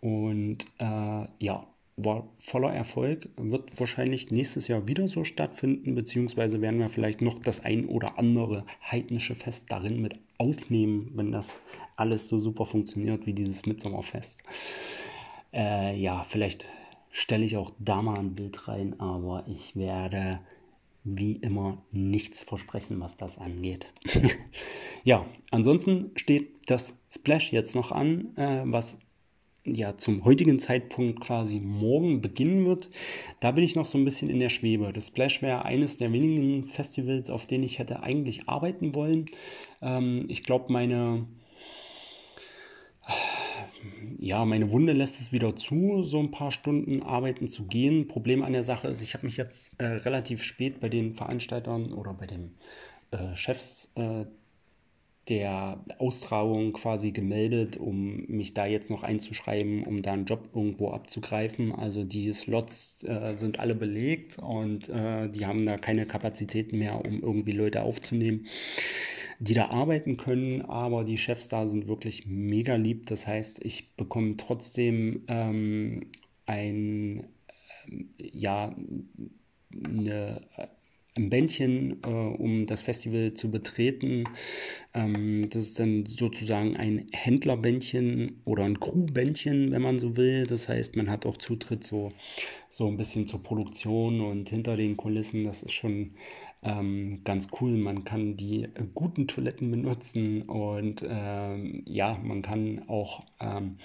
Und 0.00 0.66
äh, 0.78 1.26
ja, 1.38 1.71
war 1.96 2.28
voller 2.36 2.72
Erfolg, 2.72 3.28
wird 3.36 3.78
wahrscheinlich 3.78 4.30
nächstes 4.30 4.68
Jahr 4.68 4.88
wieder 4.88 5.08
so 5.08 5.24
stattfinden, 5.24 5.94
beziehungsweise 5.94 6.60
werden 6.60 6.80
wir 6.80 6.88
vielleicht 6.88 7.20
noch 7.20 7.38
das 7.38 7.60
ein 7.60 7.86
oder 7.86 8.18
andere 8.18 8.64
heidnische 8.90 9.34
Fest 9.34 9.66
darin 9.68 10.00
mit 10.00 10.18
aufnehmen, 10.38 11.10
wenn 11.14 11.32
das 11.32 11.60
alles 11.96 12.28
so 12.28 12.40
super 12.40 12.66
funktioniert 12.66 13.26
wie 13.26 13.34
dieses 13.34 13.66
Mitsommerfest. 13.66 14.42
Äh, 15.52 15.96
ja, 15.96 16.24
vielleicht 16.24 16.66
stelle 17.10 17.44
ich 17.44 17.56
auch 17.56 17.72
da 17.78 18.00
mal 18.00 18.18
ein 18.18 18.34
Bild 18.34 18.68
rein, 18.68 18.98
aber 18.98 19.44
ich 19.46 19.76
werde 19.76 20.40
wie 21.04 21.36
immer 21.36 21.82
nichts 21.90 22.42
versprechen, 22.42 23.00
was 23.00 23.16
das 23.16 23.36
angeht. 23.36 23.88
ja, 25.04 25.26
ansonsten 25.50 26.12
steht 26.16 26.70
das 26.70 26.94
Splash 27.10 27.52
jetzt 27.52 27.74
noch 27.74 27.92
an, 27.92 28.36
äh, 28.36 28.62
was 28.64 28.96
ja 29.64 29.96
zum 29.96 30.24
heutigen 30.24 30.58
Zeitpunkt 30.58 31.20
quasi 31.20 31.60
morgen 31.60 32.20
beginnen 32.20 32.66
wird, 32.66 32.90
da 33.40 33.52
bin 33.52 33.64
ich 33.64 33.76
noch 33.76 33.86
so 33.86 33.98
ein 33.98 34.04
bisschen 34.04 34.28
in 34.28 34.40
der 34.40 34.48
Schwebe. 34.48 34.92
Das 34.92 35.08
Splash 35.08 35.42
wäre 35.42 35.64
eines 35.64 35.96
der 35.96 36.12
wenigen 36.12 36.64
Festivals, 36.66 37.30
auf 37.30 37.46
denen 37.46 37.64
ich 37.64 37.78
hätte 37.78 38.02
eigentlich 38.02 38.48
arbeiten 38.48 38.94
wollen. 38.94 39.24
Ähm, 39.80 40.26
ich 40.28 40.42
glaube, 40.42 40.72
meine 40.72 41.26
ja, 44.18 44.44
meine 44.44 44.70
Wunde 44.70 44.92
lässt 44.92 45.20
es 45.20 45.32
wieder 45.32 45.56
zu, 45.56 46.04
so 46.04 46.20
ein 46.20 46.30
paar 46.30 46.52
Stunden 46.52 47.02
arbeiten 47.02 47.48
zu 47.48 47.64
gehen. 47.66 48.06
Problem 48.06 48.42
an 48.42 48.52
der 48.52 48.62
Sache 48.62 48.88
ist, 48.88 49.02
ich 49.02 49.14
habe 49.14 49.26
mich 49.26 49.36
jetzt 49.36 49.72
äh, 49.78 49.86
relativ 49.86 50.42
spät 50.44 50.80
bei 50.80 50.88
den 50.88 51.14
Veranstaltern 51.14 51.92
oder 51.92 52.14
bei 52.14 52.26
den 52.26 52.54
äh, 53.10 53.34
Chefs 53.34 53.90
äh, 53.96 54.24
der 55.28 55.84
Austragung 55.98 56.72
quasi 56.72 57.12
gemeldet, 57.12 57.76
um 57.76 58.24
mich 58.26 58.54
da 58.54 58.66
jetzt 58.66 58.90
noch 58.90 59.04
einzuschreiben, 59.04 59.84
um 59.84 60.02
da 60.02 60.12
einen 60.12 60.24
Job 60.24 60.50
irgendwo 60.54 60.90
abzugreifen. 60.90 61.72
Also 61.72 62.02
die 62.02 62.32
Slots 62.32 63.04
äh, 63.04 63.34
sind 63.34 63.60
alle 63.60 63.76
belegt 63.76 64.38
und 64.38 64.88
äh, 64.88 65.28
die 65.28 65.46
haben 65.46 65.64
da 65.64 65.76
keine 65.76 66.06
Kapazitäten 66.06 66.78
mehr, 66.78 67.04
um 67.04 67.22
irgendwie 67.22 67.52
Leute 67.52 67.82
aufzunehmen, 67.82 68.46
die 69.38 69.54
da 69.54 69.70
arbeiten 69.70 70.16
können. 70.16 70.62
Aber 70.62 71.04
die 71.04 71.18
Chefs 71.18 71.46
da 71.46 71.68
sind 71.68 71.86
wirklich 71.86 72.26
mega 72.26 72.74
lieb. 72.74 73.06
Das 73.06 73.26
heißt, 73.26 73.64
ich 73.64 73.94
bekomme 73.94 74.36
trotzdem 74.36 75.22
ähm, 75.28 76.06
ein, 76.46 77.28
ähm, 77.86 78.10
ja, 78.18 78.74
eine 79.72 80.42
ein 81.16 81.30
Bändchen, 81.30 81.98
äh, 82.04 82.08
um 82.08 82.66
das 82.66 82.82
Festival 82.82 83.34
zu 83.34 83.50
betreten. 83.50 84.24
Ähm, 84.94 85.48
das 85.50 85.64
ist 85.64 85.78
dann 85.78 86.06
sozusagen 86.06 86.76
ein 86.76 87.08
Händlerbändchen 87.12 88.40
oder 88.44 88.64
ein 88.64 88.80
Crewbändchen, 88.80 89.72
wenn 89.72 89.82
man 89.82 89.98
so 89.98 90.16
will. 90.16 90.46
Das 90.46 90.68
heißt, 90.68 90.96
man 90.96 91.10
hat 91.10 91.26
auch 91.26 91.36
Zutritt 91.36 91.84
so, 91.84 92.08
so 92.68 92.86
ein 92.86 92.96
bisschen 92.96 93.26
zur 93.26 93.42
Produktion 93.42 94.20
und 94.20 94.48
hinter 94.48 94.76
den 94.76 94.96
Kulissen. 94.96 95.44
Das 95.44 95.62
ist 95.62 95.72
schon 95.72 96.12
ähm, 96.62 97.20
ganz 97.24 97.48
cool. 97.60 97.72
Man 97.72 98.04
kann 98.04 98.36
die 98.36 98.68
guten 98.94 99.26
Toiletten 99.26 99.70
benutzen 99.70 100.42
und 100.42 101.04
ähm, 101.06 101.82
ja, 101.86 102.18
man 102.22 102.42
kann 102.42 102.84
auch 102.88 103.24
ähm, 103.40 103.76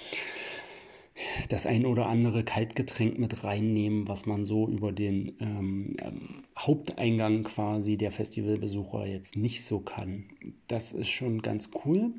das 1.50 1.66
ein 1.66 1.86
oder 1.86 2.08
andere 2.08 2.44
Kaltgetränk 2.44 3.18
mit 3.20 3.44
reinnehmen, 3.44 4.08
was 4.08 4.26
man 4.26 4.46
so 4.46 4.68
über 4.68 4.92
den 4.92 5.36
ähm, 5.40 5.96
ähm, 6.00 6.44
Haupteingang 6.58 7.44
quasi 7.44 7.98
der 7.98 8.12
Festivalbesucher 8.12 9.06
jetzt 9.06 9.36
nicht 9.36 9.64
so 9.64 9.80
kann. 9.80 10.26
Das 10.68 10.92
ist 10.92 11.10
schon 11.10 11.42
ganz 11.42 11.70
cool. 11.86 12.12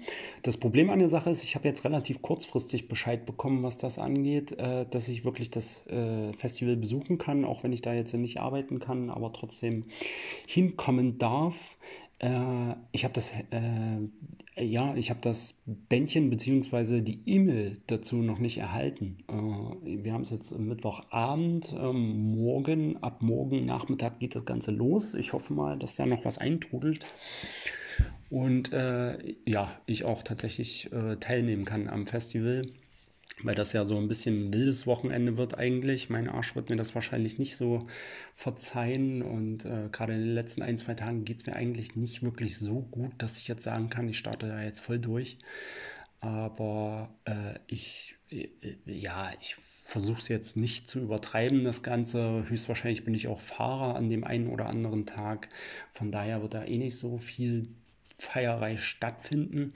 Das 0.42 0.56
Problem 0.56 0.90
an 0.90 0.98
der 0.98 1.08
Sache 1.08 1.30
ist, 1.30 1.44
ich 1.44 1.54
habe 1.54 1.68
jetzt 1.68 1.84
relativ 1.84 2.22
kurzfristig 2.22 2.88
Bescheid 2.88 3.26
bekommen, 3.26 3.62
was 3.62 3.78
das 3.78 3.98
angeht, 3.98 4.52
äh, 4.52 4.86
dass 4.90 5.08
ich 5.08 5.24
wirklich 5.24 5.50
das 5.50 5.86
äh, 5.86 6.32
Festival 6.34 6.76
besuchen 6.76 7.18
kann, 7.18 7.44
auch 7.44 7.62
wenn 7.62 7.72
ich 7.72 7.82
da 7.82 7.94
jetzt 7.94 8.14
nicht 8.14 8.40
arbeiten 8.40 8.78
kann, 8.78 9.10
aber 9.10 9.32
trotzdem 9.32 9.84
hinkommen 10.46 11.18
darf. 11.18 11.76
Äh, 12.18 12.74
ich 12.92 13.04
habe 13.04 13.14
das, 13.14 13.32
äh, 13.50 14.64
ja, 14.64 14.94
ich 14.96 15.10
habe 15.10 15.20
das 15.22 15.60
Bändchen 15.66 16.30
bzw. 16.30 17.00
die 17.00 17.20
E-Mail 17.26 17.78
dazu 17.86 18.16
noch 18.16 18.38
nicht 18.38 18.58
erhalten. 18.58 19.18
Äh, 19.28 20.02
wir 20.04 20.12
haben 20.12 20.22
es 20.22 20.30
jetzt 20.30 20.56
Mittwochabend. 20.58 21.74
Ähm, 21.78 22.32
morgen, 22.34 22.96
ab 23.02 23.22
morgen 23.22 23.66
Nachmittag 23.66 24.18
geht 24.18 24.34
das 24.34 24.44
Ganze 24.44 24.72
los. 24.72 25.14
Ich 25.14 25.32
hoffe 25.32 25.52
mal, 25.52 25.78
dass 25.78 25.96
da 25.96 26.06
noch 26.06 26.24
was 26.24 26.38
eintrudelt. 26.38 27.06
Und 28.30 28.72
äh, 28.72 29.34
ja, 29.46 29.70
ich 29.86 30.04
auch 30.04 30.22
tatsächlich 30.22 30.92
äh, 30.92 31.16
teilnehmen 31.16 31.64
kann 31.64 31.88
am 31.88 32.06
Festival 32.06 32.62
weil 33.42 33.54
das 33.54 33.72
ja 33.72 33.84
so 33.84 33.96
ein 33.96 34.08
bisschen 34.08 34.48
ein 34.48 34.52
wildes 34.52 34.86
Wochenende 34.86 35.36
wird 35.36 35.58
eigentlich. 35.58 36.10
Mein 36.10 36.28
Arsch 36.28 36.54
wird 36.56 36.70
mir 36.70 36.76
das 36.76 36.94
wahrscheinlich 36.94 37.38
nicht 37.38 37.56
so 37.56 37.86
verzeihen 38.34 39.22
und 39.22 39.64
äh, 39.64 39.88
gerade 39.92 40.14
in 40.14 40.20
den 40.20 40.34
letzten 40.34 40.62
ein, 40.62 40.78
zwei 40.78 40.94
Tagen 40.94 41.24
geht 41.24 41.40
es 41.40 41.46
mir 41.46 41.54
eigentlich 41.54 41.96
nicht 41.96 42.22
wirklich 42.22 42.58
so 42.58 42.80
gut, 42.80 43.12
dass 43.18 43.38
ich 43.38 43.48
jetzt 43.48 43.62
sagen 43.62 43.90
kann, 43.90 44.08
ich 44.08 44.18
starte 44.18 44.48
da 44.48 44.62
jetzt 44.62 44.80
voll 44.80 44.98
durch. 44.98 45.38
Aber 46.20 47.10
äh, 47.24 47.58
ich, 47.68 48.16
äh, 48.30 48.48
ja, 48.86 49.30
ich 49.40 49.56
versuche 49.84 50.20
es 50.20 50.28
jetzt 50.28 50.56
nicht 50.56 50.88
zu 50.88 51.00
übertreiben, 51.00 51.64
das 51.64 51.82
Ganze. 51.82 52.44
Höchstwahrscheinlich 52.48 53.04
bin 53.04 53.14
ich 53.14 53.28
auch 53.28 53.40
Fahrer 53.40 53.96
an 53.96 54.10
dem 54.10 54.24
einen 54.24 54.48
oder 54.48 54.66
anderen 54.66 55.06
Tag. 55.06 55.48
Von 55.92 56.10
daher 56.10 56.42
wird 56.42 56.54
da 56.54 56.64
eh 56.64 56.78
nicht 56.78 56.98
so 56.98 57.18
viel 57.18 57.68
Feierei 58.18 58.76
stattfinden. 58.76 59.72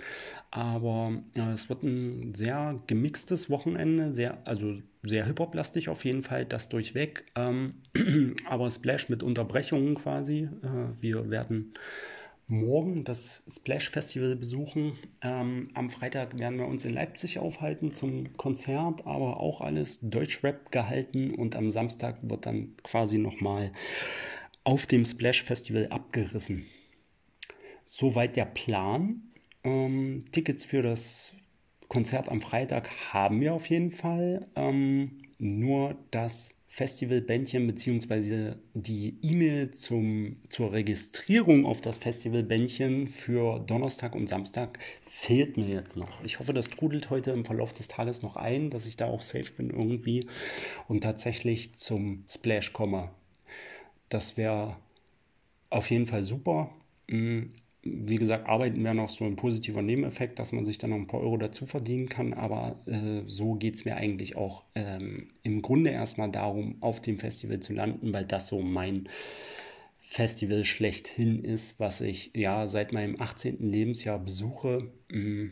Aber 0.51 1.13
ja, 1.35 1.53
es 1.53 1.69
wird 1.69 1.83
ein 1.83 2.35
sehr 2.35 2.81
gemixtes 2.87 3.51
Wochenende, 3.51 4.13
sehr, 4.13 4.39
also 4.45 4.79
sehr 5.03 5.25
Hip-Hop-lastig 5.27 5.89
auf 5.89 6.05
jeden 6.05 6.25
Fall, 6.25 6.45
das 6.45 6.69
durchweg. 6.69 7.25
Ähm, 7.35 7.75
aber 8.49 8.71
Splash 8.71 9.09
mit 9.09 9.23
Unterbrechungen 9.23 9.95
quasi. 9.95 10.49
Äh, 10.63 11.01
wir 11.01 11.31
werden 11.31 11.75
morgen 12.49 13.05
das 13.05 13.43
Splash 13.49 13.91
Festival 13.91 14.37
besuchen. 14.37 14.99
Ähm, 15.23 15.71
am 15.75 15.89
Freitag 15.89 16.39
werden 16.39 16.59
wir 16.59 16.67
uns 16.67 16.85
in 16.85 16.93
Leipzig 16.93 17.39
aufhalten 17.39 17.93
zum 17.93 18.37
Konzert, 18.37 19.07
aber 19.07 19.41
auch 19.41 19.61
alles 19.61 20.01
Deutschrap 20.03 20.71
gehalten 20.71 21.35
und 21.35 21.57
am 21.57 21.71
Samstag 21.71 22.19
wird 22.23 22.45
dann 22.47 22.75
quasi 22.83 23.19
nochmal 23.19 23.73
auf 24.65 24.87
dem 24.87 25.07
Splash 25.07 25.43
Festival 25.43 25.89
abgerissen. 25.89 26.67
Soweit 27.95 28.37
der 28.37 28.47
Plan. 28.47 29.21
Ähm, 29.65 30.25
Tickets 30.33 30.65
für 30.65 30.81
das 30.83 31.35
Konzert 31.89 32.31
am 32.31 32.41
Freitag 32.41 32.89
haben 33.13 33.43
wir 33.43 33.53
auf 33.53 33.69
jeden 33.69 33.91
Fall. 33.91 34.47
Ähm, 34.57 35.19
nur 35.39 35.99
das 36.11 36.55
Festivalbändchen 36.69 37.67
bzw. 37.67 38.55
die 38.73 39.19
E-Mail 39.21 39.73
zur 39.73 40.73
Registrierung 40.73 41.67
auf 41.67 41.83
das 41.83 41.99
Festivalbändchen 41.99 43.09
für 43.09 43.59
Donnerstag 43.59 44.15
und 44.15 44.27
Samstag 44.27 44.79
fehlt 45.07 45.59
mir 45.59 45.69
jetzt 45.69 45.95
noch. 45.95 46.25
Ich 46.25 46.39
hoffe, 46.39 46.55
das 46.55 46.71
trudelt 46.71 47.11
heute 47.11 47.33
im 47.33 47.45
Verlauf 47.45 47.75
des 47.75 47.89
Tages 47.89 48.23
noch 48.23 48.37
ein, 48.37 48.71
dass 48.71 48.87
ich 48.87 48.97
da 48.97 49.05
auch 49.05 49.21
safe 49.21 49.53
bin 49.53 49.69
irgendwie 49.69 50.27
und 50.89 51.03
tatsächlich 51.03 51.75
zum 51.75 52.25
Splash 52.27 52.73
komme. 52.73 53.11
Das 54.09 54.39
wäre 54.39 54.79
auf 55.69 55.91
jeden 55.91 56.07
Fall 56.07 56.25
super. 56.25 56.75
Wie 57.85 58.17
gesagt, 58.17 58.49
arbeiten 58.49 58.85
wäre 58.85 58.95
noch 58.95 59.09
so 59.09 59.25
ein 59.25 59.35
positiver 59.35 59.83
Nebeneffekt, 59.83 60.39
dass 60.39 60.53
man 60.53 60.65
sich 60.65 60.79
dann 60.79 60.91
noch 60.91 60.97
ein 60.97 61.09
paar 61.09 61.21
Euro 61.21 61.37
dazu 61.37 61.67
verdienen 61.67 62.09
kann. 62.09 62.33
Aber 62.33 62.77
äh, 62.87 63.23
so 63.27 63.55
geht 63.55 63.75
es 63.75 63.85
mir 63.85 63.97
eigentlich 63.97 64.37
auch 64.37 64.63
ähm, 64.75 65.31
im 65.43 65.63
Grunde 65.63 65.91
erstmal 65.91 66.31
darum, 66.31 66.77
auf 66.81 67.01
dem 67.01 67.19
Festival 67.19 67.61
zu 67.61 67.73
landen, 67.73 68.13
weil 68.13 68.25
das 68.25 68.47
so 68.49 68.61
mein 68.61 69.09
Festival 70.13 70.67
schlechthin 70.67 71.43
ist, 71.43 71.81
was 71.81 72.03
ich 72.03 72.33
ja 72.35 72.69
seit 72.69 72.93
meinem 72.93 73.19
18. 73.19 73.59
Lebensjahr 73.61 74.19
besuche. 74.19 74.91
Mm. 75.11 75.47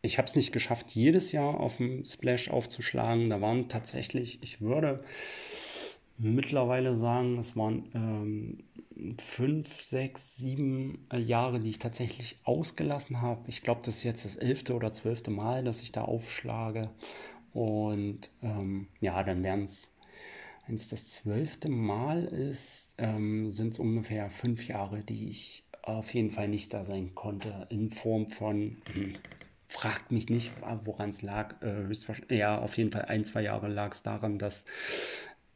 Ich 0.00 0.16
habe 0.16 0.26
es 0.26 0.34
nicht 0.34 0.50
geschafft, 0.50 0.92
jedes 0.92 1.30
Jahr 1.30 1.60
auf 1.60 1.76
dem 1.76 2.06
Splash 2.06 2.48
aufzuschlagen. 2.48 3.28
Da 3.28 3.42
waren 3.42 3.68
tatsächlich, 3.68 4.42
ich 4.42 4.62
würde 4.62 5.04
mittlerweile 6.16 6.96
sagen, 6.96 7.38
es 7.38 7.54
waren 7.54 7.84
ähm, 7.94 8.64
fünf, 9.22 9.82
sechs, 9.82 10.36
sieben 10.36 11.06
äh, 11.12 11.18
Jahre, 11.18 11.60
die 11.60 11.70
ich 11.70 11.78
tatsächlich 11.78 12.38
ausgelassen 12.44 13.20
habe. 13.20 13.48
Ich 13.48 13.62
glaube, 13.62 13.82
das 13.84 13.98
ist 13.98 14.02
jetzt 14.04 14.24
das 14.24 14.36
elfte 14.36 14.74
oder 14.74 14.92
zwölfte 14.92 15.30
Mal, 15.30 15.64
dass 15.64 15.82
ich 15.82 15.92
da 15.92 16.02
aufschlage. 16.02 16.90
Und 17.52 18.30
ähm, 18.42 18.88
ja, 19.00 19.22
dann 19.22 19.42
wären 19.42 19.64
es, 19.64 19.92
wenn 20.66 20.76
es 20.76 20.88
das 20.88 21.10
zwölfte 21.10 21.70
Mal 21.70 22.24
ist, 22.24 22.90
ähm, 22.98 23.50
sind 23.50 23.74
es 23.74 23.78
ungefähr 23.78 24.30
fünf 24.30 24.66
Jahre, 24.66 25.00
die 25.00 25.28
ich 25.28 25.64
auf 25.82 26.14
jeden 26.14 26.30
Fall 26.30 26.48
nicht 26.48 26.72
da 26.72 26.84
sein 26.84 27.14
konnte. 27.14 27.66
In 27.70 27.90
Form 27.90 28.26
von, 28.28 28.78
hm, 28.92 29.16
fragt 29.68 30.12
mich 30.12 30.28
nicht, 30.28 30.52
woran 30.84 31.10
es 31.10 31.22
lag. 31.22 31.56
Äh, 31.62 32.36
ja, 32.36 32.58
auf 32.58 32.76
jeden 32.76 32.92
Fall 32.92 33.06
ein, 33.06 33.24
zwei 33.24 33.42
Jahre 33.42 33.68
lag 33.68 33.92
es 33.92 34.02
daran, 34.02 34.38
dass 34.38 34.64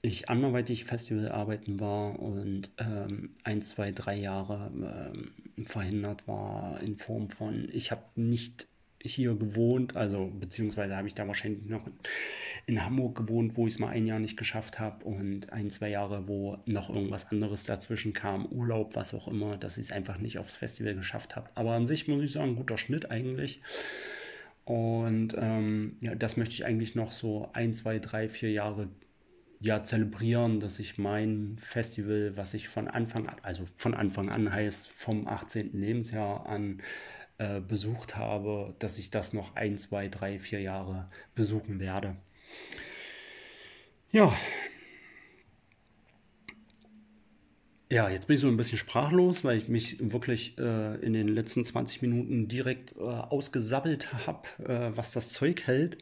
ich 0.02 0.28
anderweitig 0.28 0.84
Festival 0.84 1.30
arbeiten 1.30 1.80
war 1.80 2.18
und 2.18 2.70
ähm, 2.78 3.30
ein, 3.42 3.62
zwei, 3.62 3.92
drei 3.92 4.16
Jahre 4.16 4.70
ähm, 4.74 5.66
verhindert 5.66 6.26
war 6.28 6.80
in 6.80 6.96
Form 6.96 7.30
von, 7.30 7.68
ich 7.72 7.90
habe 7.90 8.02
nicht 8.14 8.68
hier 9.02 9.34
gewohnt, 9.34 9.96
also 9.96 10.30
beziehungsweise 10.38 10.96
habe 10.96 11.08
ich 11.08 11.14
da 11.14 11.26
wahrscheinlich 11.26 11.64
noch 11.66 11.88
in 12.66 12.84
Hamburg 12.84 13.16
gewohnt, 13.16 13.56
wo 13.56 13.66
ich 13.66 13.74
es 13.74 13.78
mal 13.78 13.88
ein 13.88 14.06
Jahr 14.06 14.18
nicht 14.18 14.36
geschafft 14.36 14.78
habe 14.78 15.04
und 15.04 15.52
ein, 15.52 15.70
zwei 15.70 15.90
Jahre, 15.90 16.26
wo 16.26 16.58
noch 16.66 16.88
irgendwas 16.88 17.30
anderes 17.30 17.64
dazwischen 17.64 18.12
kam, 18.12 18.46
Urlaub, 18.46 18.96
was 18.96 19.14
auch 19.14 19.28
immer, 19.28 19.56
dass 19.56 19.78
ich 19.78 19.86
es 19.86 19.92
einfach 19.92 20.18
nicht 20.18 20.38
aufs 20.38 20.56
Festival 20.56 20.94
geschafft 20.94 21.36
habe. 21.36 21.48
Aber 21.54 21.72
an 21.72 21.86
sich 21.86 22.08
muss 22.08 22.22
ich 22.22 22.32
sagen, 22.32 22.56
guter 22.56 22.78
Schnitt 22.78 23.10
eigentlich. 23.10 23.60
Und 24.64 25.36
ähm, 25.38 25.96
ja, 26.00 26.16
das 26.16 26.36
möchte 26.36 26.54
ich 26.54 26.64
eigentlich 26.64 26.96
noch 26.96 27.12
so 27.12 27.48
ein, 27.52 27.72
zwei, 27.74 28.00
drei, 28.00 28.28
vier 28.28 28.50
Jahre 28.50 28.88
ja, 29.60 29.84
zelebrieren, 29.84 30.60
dass 30.60 30.78
ich 30.78 30.98
mein 30.98 31.56
Festival, 31.58 32.36
was 32.36 32.54
ich 32.54 32.68
von 32.68 32.88
Anfang 32.88 33.26
an, 33.28 33.36
also 33.42 33.66
von 33.76 33.94
Anfang 33.94 34.28
an 34.28 34.52
heißt, 34.52 34.88
vom 34.88 35.26
18. 35.26 35.72
Lebensjahr 35.72 36.46
an 36.46 36.82
äh, 37.38 37.60
besucht 37.60 38.16
habe, 38.16 38.74
dass 38.78 38.98
ich 38.98 39.10
das 39.10 39.32
noch 39.32 39.56
ein, 39.56 39.78
zwei, 39.78 40.08
drei, 40.08 40.38
vier 40.38 40.60
Jahre 40.60 41.08
besuchen 41.34 41.80
werde. 41.80 42.16
Ja. 44.10 44.34
Ja, 47.90 48.08
jetzt 48.10 48.26
bin 48.26 48.34
ich 48.34 48.40
so 48.40 48.48
ein 48.48 48.56
bisschen 48.56 48.78
sprachlos, 48.78 49.44
weil 49.44 49.58
ich 49.58 49.68
mich 49.68 49.98
wirklich 50.00 50.58
äh, 50.58 50.96
in 50.96 51.12
den 51.12 51.28
letzten 51.28 51.64
20 51.64 52.02
Minuten 52.02 52.48
direkt 52.48 52.96
äh, 52.96 53.02
ausgesabbelt 53.02 54.12
habe, 54.26 54.48
äh, 54.64 54.96
was 54.96 55.12
das 55.12 55.32
Zeug 55.32 55.66
hält. 55.66 55.98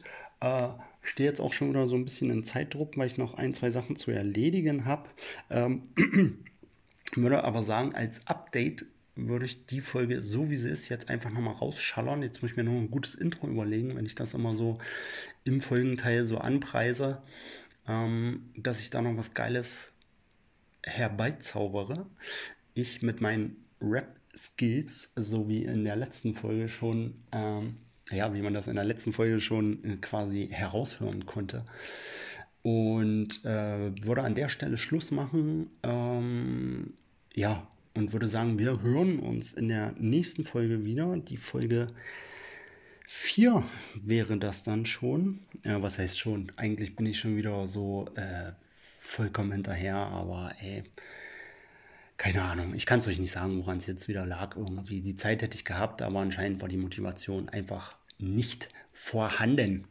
Stehe 1.05 1.29
jetzt 1.29 1.39
auch 1.39 1.53
schon 1.53 1.69
wieder 1.69 1.87
so 1.87 1.95
ein 1.95 2.03
bisschen 2.03 2.29
in 2.31 2.43
Zeitdruck, 2.43 2.97
weil 2.97 3.07
ich 3.07 3.17
noch 3.17 3.35
ein, 3.35 3.53
zwei 3.53 3.71
Sachen 3.71 3.95
zu 3.95 4.11
erledigen 4.11 4.85
habe. 4.85 5.09
Ähm, 5.49 5.83
würde 7.15 7.43
aber 7.43 7.63
sagen, 7.63 7.95
als 7.95 8.25
Update 8.27 8.85
würde 9.15 9.45
ich 9.45 9.65
die 9.65 9.81
Folge 9.81 10.21
so 10.21 10.49
wie 10.49 10.57
sie 10.57 10.69
ist 10.69 10.89
jetzt 10.89 11.09
einfach 11.09 11.31
nochmal 11.31 11.53
rausschallern. 11.53 12.21
Jetzt 12.21 12.41
muss 12.41 12.51
ich 12.51 12.57
mir 12.57 12.63
noch 12.63 12.73
ein 12.73 12.91
gutes 12.91 13.15
Intro 13.15 13.47
überlegen, 13.47 13.95
wenn 13.95 14.05
ich 14.05 14.15
das 14.15 14.33
immer 14.33 14.55
so 14.55 14.77
im 15.45 15.61
Folgenteil 15.61 16.25
so 16.25 16.37
anpreise, 16.37 17.21
ähm, 17.87 18.49
dass 18.57 18.81
ich 18.81 18.89
da 18.89 19.01
noch 19.01 19.15
was 19.15 19.33
Geiles 19.33 19.91
herbeizaubere. 20.83 22.05
Ich 22.73 23.01
mit 23.01 23.21
meinen 23.21 23.55
Rap-Skills, 23.81 25.11
so 25.15 25.47
wie 25.47 25.63
in 25.63 25.85
der 25.85 25.95
letzten 25.95 26.35
Folge 26.35 26.67
schon, 26.67 27.15
ähm, 27.31 27.77
ja, 28.11 28.33
wie 28.33 28.41
man 28.41 28.53
das 28.53 28.67
in 28.67 28.75
der 28.75 28.83
letzten 28.83 29.13
Folge 29.13 29.41
schon 29.41 29.83
äh, 29.83 29.95
quasi 29.97 30.47
heraushören 30.51 31.25
konnte. 31.25 31.65
Und 32.61 33.45
äh, 33.45 33.91
würde 34.03 34.23
an 34.23 34.35
der 34.35 34.49
Stelle 34.49 34.77
Schluss 34.77 35.11
machen. 35.11 35.69
Ähm, 35.83 36.93
ja, 37.33 37.67
und 37.93 38.11
würde 38.11 38.27
sagen, 38.27 38.59
wir 38.59 38.81
hören 38.81 39.19
uns 39.19 39.53
in 39.53 39.67
der 39.67 39.93
nächsten 39.97 40.45
Folge 40.45 40.83
wieder. 40.83 41.15
Die 41.17 41.37
Folge 41.37 41.87
4 43.07 43.63
wäre 43.95 44.37
das 44.37 44.63
dann 44.63 44.85
schon. 44.85 45.39
Ja, 45.63 45.81
was 45.81 45.99
heißt 45.99 46.19
schon? 46.19 46.51
Eigentlich 46.57 46.95
bin 46.95 47.05
ich 47.05 47.19
schon 47.19 47.37
wieder 47.37 47.67
so 47.67 48.07
äh, 48.15 48.51
vollkommen 48.99 49.51
hinterher, 49.51 49.95
aber 49.95 50.53
ey, 50.59 50.83
keine 52.25 52.41
Ahnung. 52.41 52.73
Ich 52.73 52.87
kann 52.87 52.97
es 52.97 53.07
euch 53.07 53.19
nicht 53.19 53.29
sagen, 53.29 53.59
woran 53.59 53.77
es 53.77 53.85
jetzt 53.85 54.07
wieder 54.07 54.25
lag. 54.25 54.57
Irgendwie 54.57 54.99
die 54.99 55.15
Zeit 55.15 55.43
hätte 55.43 55.55
ich 55.55 55.63
gehabt, 55.63 56.01
aber 56.01 56.21
anscheinend 56.21 56.59
war 56.59 56.67
die 56.67 56.75
Motivation 56.75 57.49
einfach 57.49 57.91
nicht 58.17 58.69
vorhanden. 58.93 59.83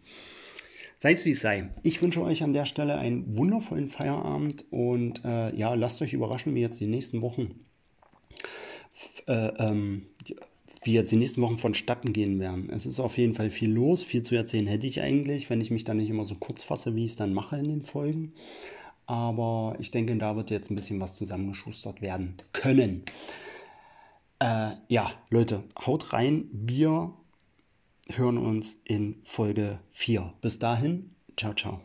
Sei 0.99 1.13
es 1.13 1.25
wie 1.25 1.31
es 1.31 1.39
sei. 1.39 1.71
Ich 1.85 2.03
wünsche 2.03 2.23
euch 2.23 2.43
an 2.43 2.53
der 2.53 2.67
Stelle 2.67 2.99
einen 2.99 3.37
wundervollen 3.37 3.89
Feierabend 3.89 4.65
und 4.73 5.25
äh, 5.25 5.55
ja, 5.55 5.75
lasst 5.75 6.03
euch 6.03 6.13
überraschen, 6.13 6.57
wie 6.57 6.61
jetzt 6.61 6.81
die 6.81 6.89
nächsten 6.89 7.23
Wochen, 7.23 7.61
äh, 9.29 9.53
ähm, 9.59 10.07
wie 10.83 10.95
jetzt 10.95 11.13
die 11.13 11.17
nächsten 11.17 11.41
Wochen 11.41 11.59
vonstatten 11.59 12.13
gehen 12.13 12.41
werden. 12.41 12.69
Es 12.69 12.85
ist 12.85 12.99
auf 12.99 13.17
jeden 13.17 13.35
Fall 13.35 13.51
viel 13.51 13.71
los. 13.71 14.03
Viel 14.03 14.23
zu 14.23 14.35
erzählen 14.35 14.67
hätte 14.67 14.89
ich 14.89 15.01
eigentlich, 15.01 15.51
wenn 15.51 15.61
ich 15.61 15.71
mich 15.71 15.85
dann 15.85 15.99
nicht 15.99 16.11
immer 16.11 16.25
so 16.25 16.35
kurz 16.35 16.65
fasse, 16.65 16.97
wie 16.97 17.05
ich 17.05 17.13
es 17.13 17.17
dann 17.17 17.33
mache 17.33 17.59
in 17.59 17.69
den 17.69 17.83
Folgen. 17.85 18.33
Aber 19.07 19.77
ich 19.79 19.91
denke, 19.91 20.17
da 20.17 20.37
wird 20.37 20.51
jetzt 20.51 20.71
ein 20.71 20.77
bisschen 20.77 21.01
was 21.01 21.17
zusammengeschustert 21.17 22.01
werden 22.01 22.37
können. 22.53 23.05
Äh, 24.39 24.71
ja, 24.89 25.11
Leute, 25.31 25.65
haut 25.87 26.13
rein. 26.13 26.49
Wir 26.53 27.13
hören 28.09 28.39
uns 28.39 28.81
in 28.85 29.21
Folge 29.25 29.81
4. 29.91 30.33
Bis 30.41 30.59
dahin, 30.59 31.15
ciao, 31.37 31.55
ciao. 31.55 31.81